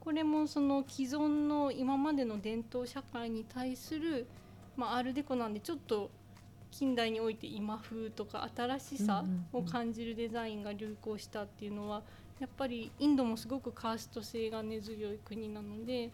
[0.00, 4.26] これもその既存の今までの伝統社会に対する、
[4.76, 6.10] まあ、アールデコなんでちょっと
[6.70, 12.02] 近代において今風とか新しさを感じるデザインが流行したっていうのは
[12.40, 16.10] やっぱりインドもすごくカースト性が根強い国なので。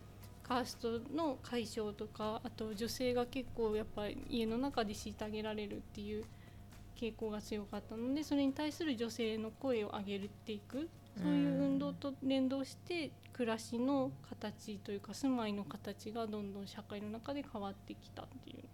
[0.47, 6.25] カーストの解消とかあと女性が結構やっぱり家の中で虐げられるっていう
[7.01, 18.65] 傾向が強かったのでそれに対する女性の声を上げていくそういう運動と連動して暮らしの形というか住まいの形がどんどん社会の中で変わってきたっていう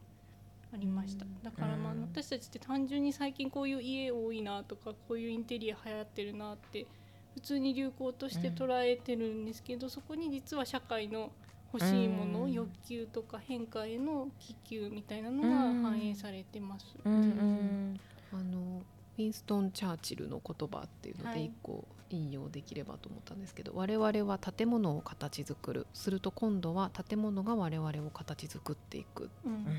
[0.72, 1.26] ありました。
[1.42, 6.86] だからまあ私たちって単純に最近こういう家多いなとかこういうインテリア流行ってるなって
[7.34, 11.30] 普通に流行として捉えてるんですけどそこに実は社会の
[11.72, 15.48] 欲しいもの、欲求とか変化への気球みたいなのが
[15.88, 16.96] 反映されてます。
[17.04, 18.82] あの
[19.18, 25.86] ウィンストン・チャーチルの言葉っていうので一個引用できればと思ったんですけど、はい、我々は建物を形作る。
[25.92, 29.28] すると今度は建物が我々を形作っていくっ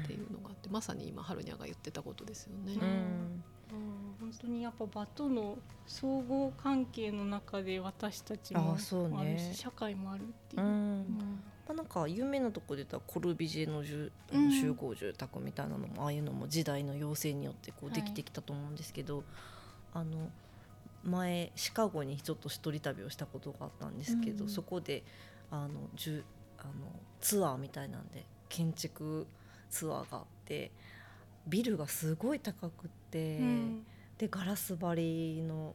[0.06, 2.74] ていうのがあって、うん、まさに今春にゃが言ってたことですよね。
[2.74, 3.44] うん。
[4.20, 11.06] 本当にやっぱ場との相互関係の中で私たちもあるし、ね、社会もあるっていう。
[11.72, 19.26] あ、なんか有名なとこで言ったらコルビジェの住集合住宅みたいなのも、うん、ああいうのも時代の要請によってこうできてきたと思うんですけど、はい、
[19.94, 20.30] あの
[21.04, 25.04] 前シカゴにちょっと一人旅をしたことがあったんですけど、うん、そこで
[25.50, 26.24] あのじゅ
[26.60, 26.72] あの
[27.20, 29.26] ツアーみたいなんで建築
[29.70, 30.72] ツアーがあって
[31.48, 33.86] ビルがすごい高くって、うん、
[34.18, 35.74] でガラス張りの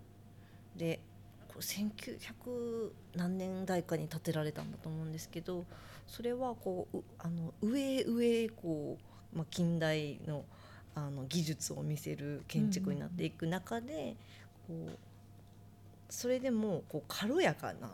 [0.76, 1.01] で
[1.61, 5.64] 1900何年代かに建てられたんだと思うんですけど
[6.07, 8.98] それはこうあの上へ上へこ
[9.34, 10.44] う、まあ、近代の
[10.94, 14.16] あの技術を見せる建築になっていく中で、
[14.66, 14.98] こう
[16.09, 17.90] それでもこう軽やかな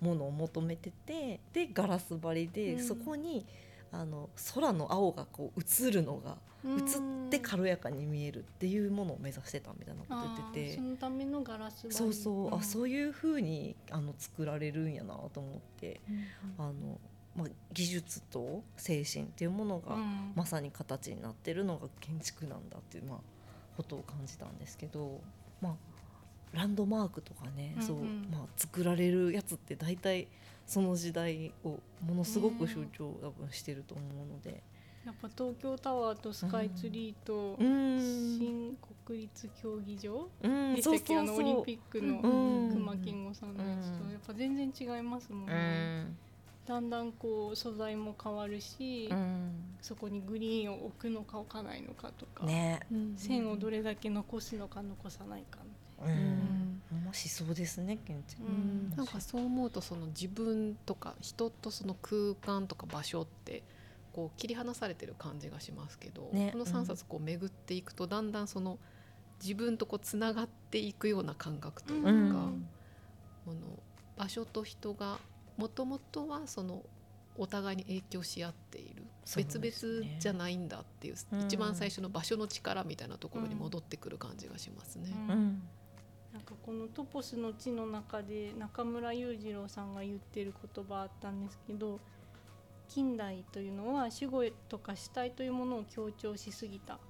[0.00, 3.44] ものを求めててでガラス張りで、そこに
[3.90, 10.76] あの空の青がこう映るのが映って軽やかに見えるっていうものを目指してたみたいなこと言ってて。
[10.76, 16.00] そのためのガラスそうそう、うん、あそういうふうにあの作られるんやなと思って、
[16.58, 16.98] うん、あの
[17.36, 19.96] まあ、技術と精神っていうものが
[20.36, 23.18] まさに形になってるのが建築なんだっていう、まあ、
[23.76, 25.20] ことを感じたんですけど、
[25.60, 25.74] まあ、
[26.52, 27.96] ランドマークとかね、うんうん、そう
[28.30, 30.28] まあ、作られるやつって大体
[30.64, 34.62] その時代をものすごく象徴多分してると思うので。
[35.04, 38.76] やっぱ東京タワーとスカイツリーと新
[39.06, 40.28] 国立競技場
[40.74, 41.16] でしたっけ？
[41.18, 42.20] あのオリンピックの
[42.72, 43.54] 熊健吾さん。
[43.54, 46.06] のやつとやっぱ全然違いますもんね。
[46.66, 49.50] だんだんこう素材も変わるし、うん。
[49.82, 52.80] そこにグリーンを置くのか置かないのかとか、ね。
[53.16, 55.58] 線をどれだけ残すのか残さないか
[56.02, 56.14] ううん。
[56.14, 57.04] んほん。
[57.04, 58.90] ましそうですね建築ううん。
[58.96, 63.62] なんかそう思うとその自分とか人とその空間とか場所って
[64.14, 68.78] こう切り離されてる感じがしますけど、ねこの3冊こう巡っていくとだんだんその
[69.42, 72.68] 自分とこうつながっていくような感覚というか、うん。
[73.44, 73.58] この
[74.16, 75.18] 場所と人が
[75.56, 76.82] もともとはその
[77.36, 79.08] お互いに影響し合っている、ね。
[79.36, 81.40] 別々じゃないんだっていう、うん。
[81.42, 85.10] 一番最初の場所の力みたいなところに戻ってくる感じがしますね。
[85.12, 85.30] うん。
[85.30, 85.62] うん。
[86.32, 92.00] なんかこの「トポスの地」の中で中村裕次郎さんが言ってる言葉あったんですけど
[92.94, 97.00] 近代というのは主語とか主体というものを強調しすぎた。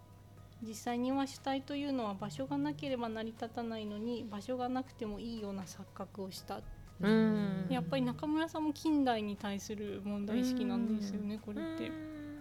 [0.66, 6.62] 実際には主体というのは場所がなければ成り立たないのに場所がなくてもいいような錯覚をした。
[7.02, 7.66] うん。
[7.68, 11.92] やっぱり中村さんも近代に対する問題意識なんですよねこれって。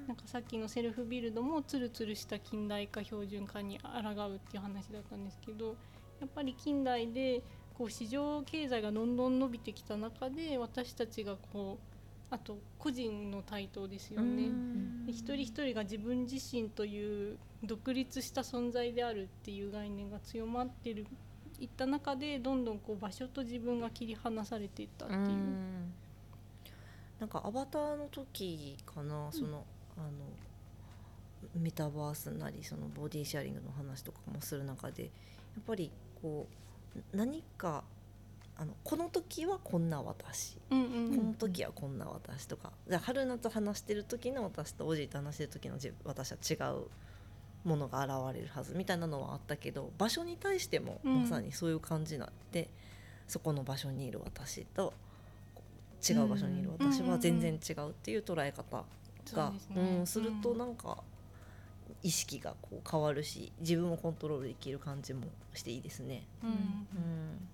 [0.07, 5.75] なんかさっきのセルフビルドもツルツルした近代化標準化に抗うっていう話だったんですけど
[6.21, 7.41] やっぱり近代で
[7.73, 11.92] こう市場経済がどんどん伸びてきた中で私たちがこう
[12.33, 14.49] あと個人の台頭ですよね。
[15.05, 21.05] で一人一人が自分自身という独立した存在であるっていう概念が強まってる
[21.59, 25.21] いった中でどんどんこう場所と自分が切り離されていったっていう。
[25.21, 25.93] うん
[27.19, 29.63] なんかアバターの時かな、その
[29.95, 30.09] あの
[31.55, 35.09] メタバースなりそのボディシェアリングの話とかもする中でや
[35.61, 35.89] っぱり
[36.21, 36.47] こ
[37.13, 37.85] う何か
[38.55, 41.17] あのこの時はこんな私、うんうん。
[41.17, 42.71] この時はこんな私とか。
[42.87, 46.87] じゃあ春菜と話してる時の私とおじいと話してる時の自私は違う
[47.67, 52.69] ものが現れるはずみたいなのはあったけど場所に対してもうんまさにそういう感じになって、
[53.27, 54.93] そこの場所にいる私と
[56.07, 58.83] 違う場所にいる私は全然違うっていう捉え方が、
[59.25, 59.97] そうですね。
[59.99, 60.57] うんするとうん。
[60.57, 60.97] なんか
[62.01, 65.21] 意識がこう変わるし自分をコントロールできる感じも
[65.53, 66.23] していいですね。
[66.43, 67.49] うん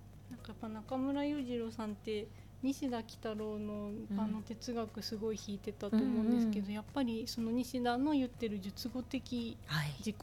[0.50, 2.26] やっぱ中村裕次郎さんって
[2.62, 10.16] 西田喜太郎のうんあの哲学すごい引いてたと思うんですけど、うんやっぱりその西田の言ってる述語的はい、自己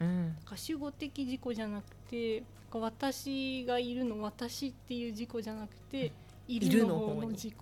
[0.00, 2.42] うんか主語的自己じゃなくて
[2.72, 6.12] 私がいるの私っていう自己じゃなくて、
[6.46, 7.54] いるの方の自己、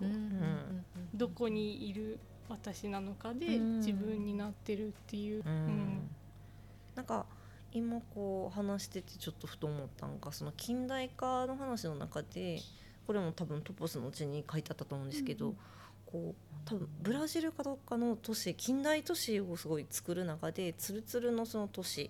[1.13, 3.77] どこにいる私なのかでうん。
[3.79, 5.51] 自分になってるっていう、うん。
[5.51, 6.09] うん。
[6.95, 7.25] なんか
[7.77, 12.59] 今こう話しててちょっとふと思ったのがその近代化の話の中で
[13.05, 15.57] これも多分トポスのうちに書いてあったと思うんですけど、うん。
[16.11, 22.09] こう多分ブラジルかどっかの都市近代都市をすごい作る中でツルツルのその都市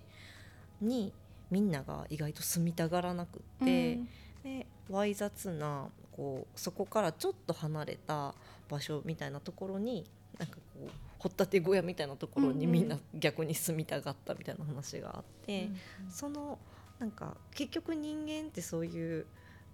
[0.80, 1.12] に
[1.50, 3.98] みんなが意外と住みたがらなくって、
[4.44, 8.34] でわい雑なこうそこからちょっと離れた
[8.68, 10.04] 場所みたいなところに
[10.38, 12.72] なんかこう掘ったて小屋みたいなところにうんうん。
[12.72, 15.68] みんな逆に住みたがったみたいな話があって、
[16.08, 16.58] その
[16.98, 19.26] なんか結局人間ってそういう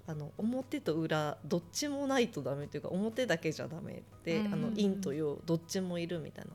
[0.07, 4.47] あの表と裏どっちもないとダメというか表だけじゃダメで、うんうん。
[4.47, 6.53] うんあの陰と陽どっちもいるみたいな。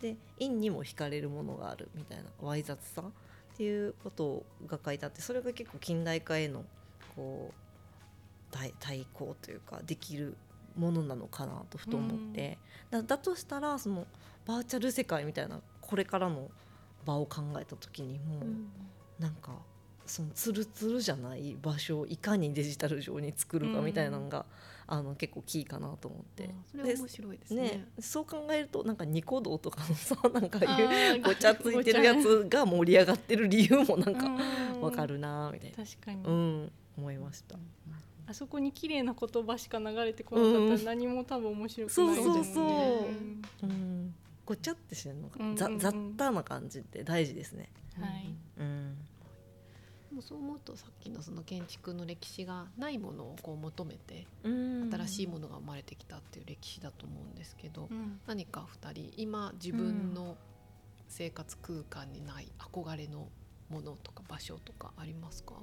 [0.00, 6.64] で陰にも惹かれるものがあるみたいなわい雑さっていうことが書いてあってそれが結構近代化への
[7.14, 7.54] こう
[8.50, 10.36] 対対抗というかできる
[10.76, 12.58] ものなのかなとふと思って、
[12.90, 14.06] だだとしたらその
[14.46, 16.50] バーチャル世界みたいなこれからの
[17.04, 18.40] 場を考えた時にも、
[19.18, 19.52] なんか
[20.06, 24.44] そのツルツルじゃない場所をいかにデジタル上に作るかみたいなのが、
[24.86, 26.50] あの結構キーかなと思って。
[26.70, 27.62] それは面白いですね。
[27.62, 34.80] ね、そう考えるとなんかニコ動とかのさなんかあいうーごちゃついてるやつが盛り上がってる理由もなんかうん。
[34.82, 37.56] わかるなみたいな、確かに、うん、思いました。
[38.26, 42.22] あそこに綺麗な言葉しか流れてこなかったら何も多分面白くないですもんね。
[42.22, 43.42] そうそうそううん。
[43.62, 44.14] うん、
[44.44, 47.68] ごちゃってしてるのが、うんうんうんざ雑多な感じって大事ですね。
[48.00, 48.34] はい。
[48.58, 48.96] うん、
[50.10, 54.90] でもそう思うとさっきのその建築の歴史がないものをこう求めてうん。
[54.92, 58.20] 新しいものが生まれてきたっていう歴史だと思うんですけど、うん。
[58.26, 60.36] 何か2人今自分の
[61.08, 63.28] 生活空間にない憧れの
[63.68, 65.54] ものとか場所とかありますか、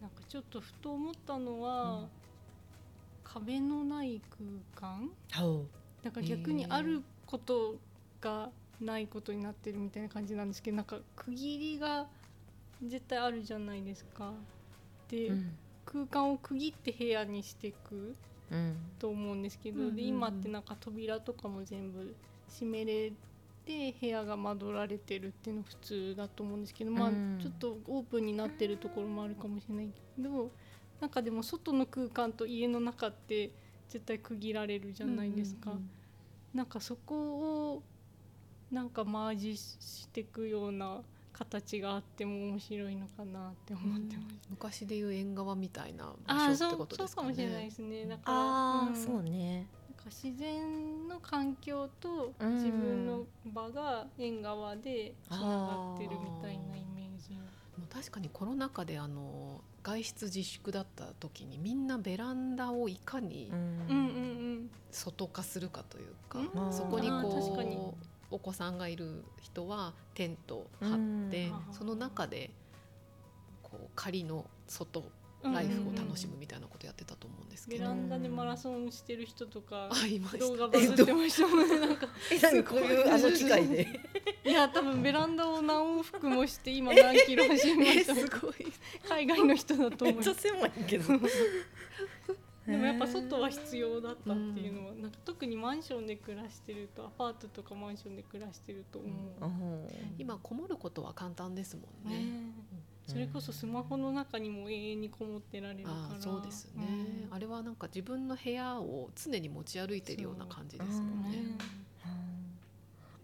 [0.00, 2.08] なんかちょっとふと思ったのは、
[3.22, 5.10] 壁のない空間？
[5.34, 5.66] ほ
[6.02, 7.76] なんか逆にあること
[8.20, 8.48] が
[8.80, 12.06] ないことになってるみたいな感じなんですけどなんか区切りが
[12.82, 14.32] 絶対あるじゃないですか。
[15.08, 15.58] で、う、うん。
[15.84, 18.16] 空間を区切って部屋にしていく
[18.50, 18.76] うん。
[18.98, 19.96] と思うんですけど、うんうんうん。
[19.96, 22.16] で今ってなんか扉とかも全部
[22.48, 23.12] 閉めれ
[23.64, 30.50] て部屋が間られてるっていうの普通だと思うんですけど、まあうんちょっとオープンになってるところもあるかもしれないけど
[31.00, 33.50] なんかでも外の空間と家の中って
[33.88, 35.72] 絶対区切られるじゃないですか。
[36.54, 37.82] なんかそこを
[38.70, 41.02] なんかマージしていくような
[41.32, 44.36] 形があっても面白いのかなって思ってます。
[44.50, 47.28] 昔でいう縁側みたいなあ場所ってことですかね。
[47.28, 48.06] かもしれないですね。
[48.06, 49.66] だからああ、んそうね
[50.06, 52.54] 自然の環境とうん。
[52.54, 57.34] 自分の場が縁側でつながってるみたいなイメージ。
[57.34, 63.58] もう確かにコロナ禍であの外出自粛だった時にみんなベランダをいかにうん。
[63.88, 63.98] うんう
[64.64, 66.72] ん外化すこうというか、うん。
[66.72, 67.76] そこにあー確かに。
[67.76, 71.74] こうお子さんがいる人はテント張って、うん。
[71.74, 72.50] その中で
[73.62, 75.06] こう仮の外うん。
[75.42, 79.90] ライフを楽しうんむみたいなことやってたと思うんですけど、ベランダでマラソンしてる人とか
[80.38, 81.78] 動画バズってましたもんね。
[81.80, 83.88] なんか えこういうあの機械で
[84.44, 88.26] いや多分ベランダを何往復もして今何キロ走りましたもん。
[88.26, 88.54] ごい
[89.08, 90.30] 海外の人だとめ思います。
[90.30, 91.04] っちゃ狭いけど
[92.66, 99.44] でもやっぱ外は必要だったっていうのは、なんか特にマンションで暮らしてるとアパートとかマンションで暮らしてると思う。
[99.44, 99.88] うん
[100.18, 102.18] 今こもることは簡単ですもんね。
[102.18, 102.24] ね
[102.76, 106.20] えそれこそスマホの中にも永遠にこもってられるから。
[106.20, 106.86] そうですね、
[107.28, 107.34] うん。
[107.34, 111.38] あれはなんか自分の部屋を常に持ち歩いてるような感じですよねね。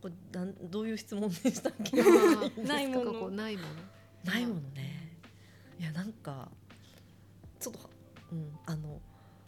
[0.03, 0.71] これなん。
[0.71, 2.03] どういう質問でしたっけ？
[2.63, 3.31] ないもの。
[3.31, 3.69] ないもの。
[4.25, 5.19] ないものね。
[5.79, 6.51] いやなんか
[7.61, 7.91] ちょっと
[8.33, 9.01] うんあの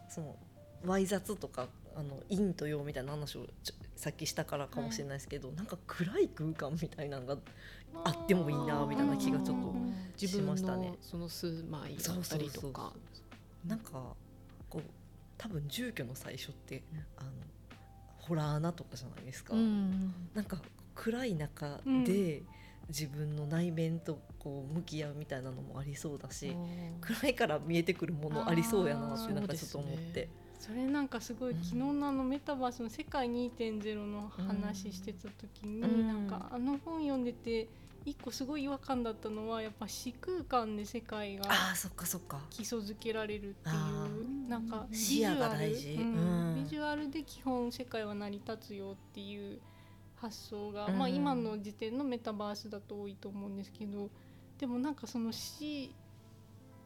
[0.08, 0.36] その
[0.84, 7.36] わい雑とかあの陰と陽みたいな話をちょさっきしたからかもしれないですけど、なんか暗い空間みたいなのが
[8.04, 9.74] あってもいいなみたいな気がちょっと
[10.20, 10.88] 自分しましたね。
[10.88, 12.92] のその住まいだったりとか。
[13.66, 14.14] なんか
[14.70, 14.82] こう
[15.36, 16.82] 多分住居の最初って
[17.16, 17.30] あの
[18.18, 20.14] ホラー穴とかじゃないですか、うん。
[20.34, 20.58] なんか
[20.94, 22.04] 暗い中うん。
[22.04, 22.42] で
[22.88, 26.56] 自分の内面とこう向き合うみたいなのもありそうだし、
[27.00, 36.06] 暗いから見えてくるものありそうやなってなんかちょっと思って、それなんかすごいうん昨日のあのメタバースの世界2.0の話してた時に、うん。
[36.06, 37.68] なんかあの本読んでて
[38.04, 42.40] 一個すごい違和感だったのはやっぱ視空間で世界がああそっかそっか。
[42.50, 43.74] 基礎づけられるってあい
[44.10, 44.48] うー。
[44.48, 45.52] なんかビ視野ジュアル。
[45.52, 46.02] が大事うん。
[46.02, 46.64] うん。
[46.64, 49.60] ビジュアルで基本世界は成り立つよっていう
[50.16, 50.98] 発想が、うん。
[50.98, 54.10] まあ今の時点のメタバースだと多いと思うんですけど
[54.58, 55.94] でもなんかその視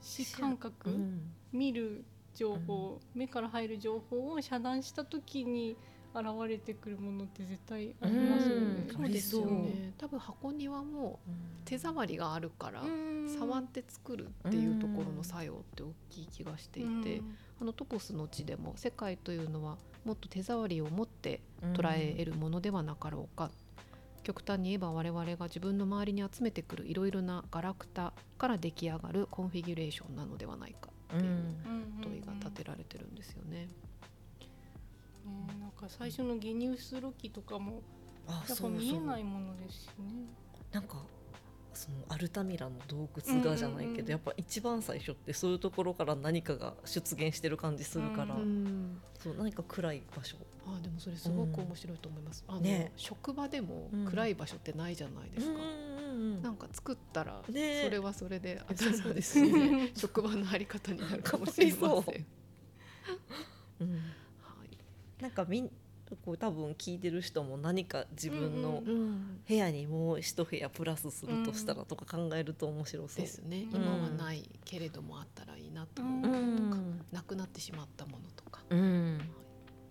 [0.01, 1.33] 視感覚、うん。
[1.53, 2.05] 見る
[2.35, 5.77] 情報、目から入る情報を遮断した時に
[6.15, 8.87] 現れてくるものって絶対ありますよね。
[8.89, 8.95] うん。
[8.95, 9.93] そうですよね。
[9.99, 11.21] 多分箱庭も
[11.65, 13.29] 手触りがあるからうん。
[13.39, 17.37] 触って作るっていうところの作用って大きい気がしていて、うん。
[17.61, 21.41] あのトポスの地でも世界というのはもっと手触りを持って
[21.75, 23.51] 捉え得るものではなかろうか、
[24.23, 31.33] 極端に言えば我々が自分の周りに集めてくるいろいろなガラクタから出来上がるコンフィギュレーションなのではないかっていう
[33.23, 33.57] ですよね。
[33.59, 33.69] ね
[35.61, 37.83] なんか最初のゲニウスロキとかも
[38.27, 40.27] あやっぱ見えないものですしね。
[40.73, 40.97] なんか
[41.75, 52.45] そのアルタミラの洞窟がじゃないけど、うんうんうんやっぱ一番最初ってそういうところから何かが出現してる感じするから、うんうんそう何か暗い場所あでもそれすごく面白いと思います。
[52.49, 55.61] あのね職場でもうん暗い場所ってないじゃないですか。
[55.61, 59.93] うんなんか作ったらそねれはそれで 新しいですよね。
[59.95, 62.27] 職場のあり方になるかもしれません。
[63.81, 64.01] うんい。
[65.21, 65.71] なんかみん
[66.25, 73.25] こう多分聞いてる人も何か自分のうんうん部屋にもう一部屋プラスするとしたらとか考えると面白そう。
[73.25, 73.67] ですね。
[73.73, 78.63] うん今はないけれどもあったらいいなと思ううものとか、んなくなってしまったものとか。
[78.71, 79.21] うん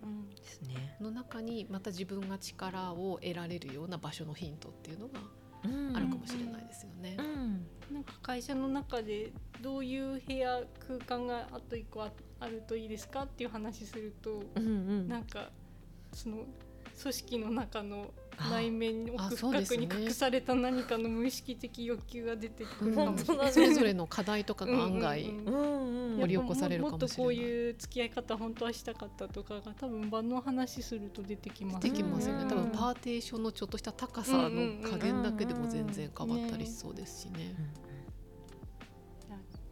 [0.02, 0.96] うんですね。
[1.00, 5.20] の中にまた自分が力を得られるような場所のヒントっていうのが
[5.64, 7.16] うんあるかもしれないですよね。
[7.18, 15.08] うんなんか会社の中でどういう部屋空間があと一個ああるといいですかっていう話すると、うんうん。
[15.08, 15.50] なんか
[16.12, 16.44] その
[17.00, 18.12] 組織の中の
[18.50, 23.52] 内面奥深くに隠された何かの無意識的欲求が出てくるかもしれない。
[23.52, 25.54] それぞれの課題とかが案外、うんうんうん。
[25.54, 26.20] うんうん。
[26.20, 31.80] 掘り起こされるかもしれないもっとこういう付き合い方本当はしたかったとかが多分場の話すると出てきます。
[31.80, 32.48] できますよね、うん。
[32.48, 37.40] 多分パーテーションのちょっとした高さの加減だけでも全然変わったりしそうですしね。
[37.40, 37.50] いや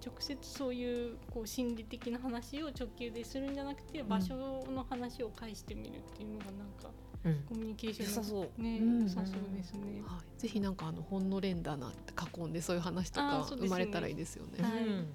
[0.05, 4.35] 直接そういうこう心理的な話を直球でするんじゃなくて、場所
[4.71, 6.91] の話を返してみるっていうのがなんか
[7.25, 7.35] うん。
[7.49, 8.63] コミュニケーション良さそう。
[8.63, 9.03] ね、うん。
[9.03, 10.03] 良さそうですね。
[10.07, 14.63] はい、ぜひなんかあの本の連打なって囲んでそういう話とか生まれたらいいですよね。
[14.63, 14.87] はい。
[14.87, 15.07] うん。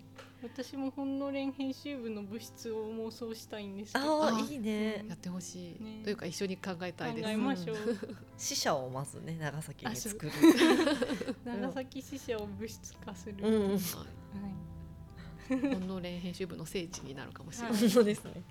[0.44, 4.26] 私も本の連編集部の部室を妄想したいんですけど。
[4.26, 5.04] あいいね。
[5.08, 6.02] やってほしい、ね。
[6.04, 7.28] というか一緒に考えたいです。
[7.28, 7.78] 考えましょう。
[8.38, 10.32] 死者をまずね長崎に作る。
[11.44, 13.36] 長崎支社を物質化する。
[13.42, 13.72] うん。
[13.72, 13.80] はい
[15.50, 17.90] 本の連編集部の聖地になるかもしれない。
[17.90, 18.44] そうですね。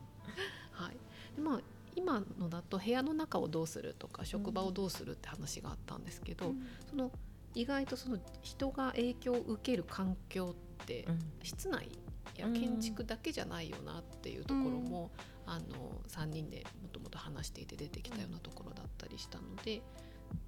[0.72, 0.97] はい。
[1.36, 1.61] でまあ、
[1.97, 6.55] 今のだと部屋の中をどうするとか職場をどうするって話があったんですけど、
[6.90, 7.11] その
[7.55, 11.07] 意外とその人が影響を受ける環境って
[11.42, 11.88] 室内
[12.36, 15.11] や建築だけじゃないよなっていうところも、
[15.47, 15.64] うん、あの
[16.09, 19.82] 3人でもともと話していて出てきたようなところだったりしたので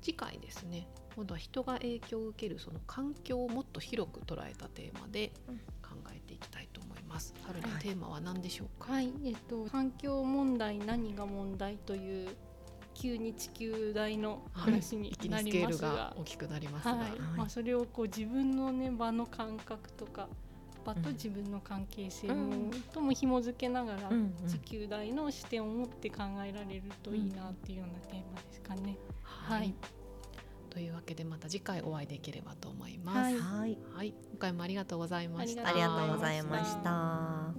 [0.03, 5.53] 次回ですね今度は人が影響を受けるその環境をもっと広く捉えたテーマで考
[6.15, 7.35] えていきたいと思います。
[7.43, 12.29] 春のテーマは何でしょうか、はい、えっと環境問題何が問題という
[12.95, 20.29] 旧日球大の話になりますが、はい、大きくなりますが、はい、まあ、それをこう自分の、ね、場の感覚とか
[20.85, 24.11] 場と自分の関係性も、とも紐付けながら、
[24.47, 28.97] 地球大の視点を持って考えられるといいなっていうようなテーマですかね。
[29.23, 29.75] はい、
[30.77, 33.39] というわけでまた次回お会いできればと思います。
[33.41, 35.67] はい、はい、今回もありがとうございました。
[35.67, 37.55] ありがとうございました。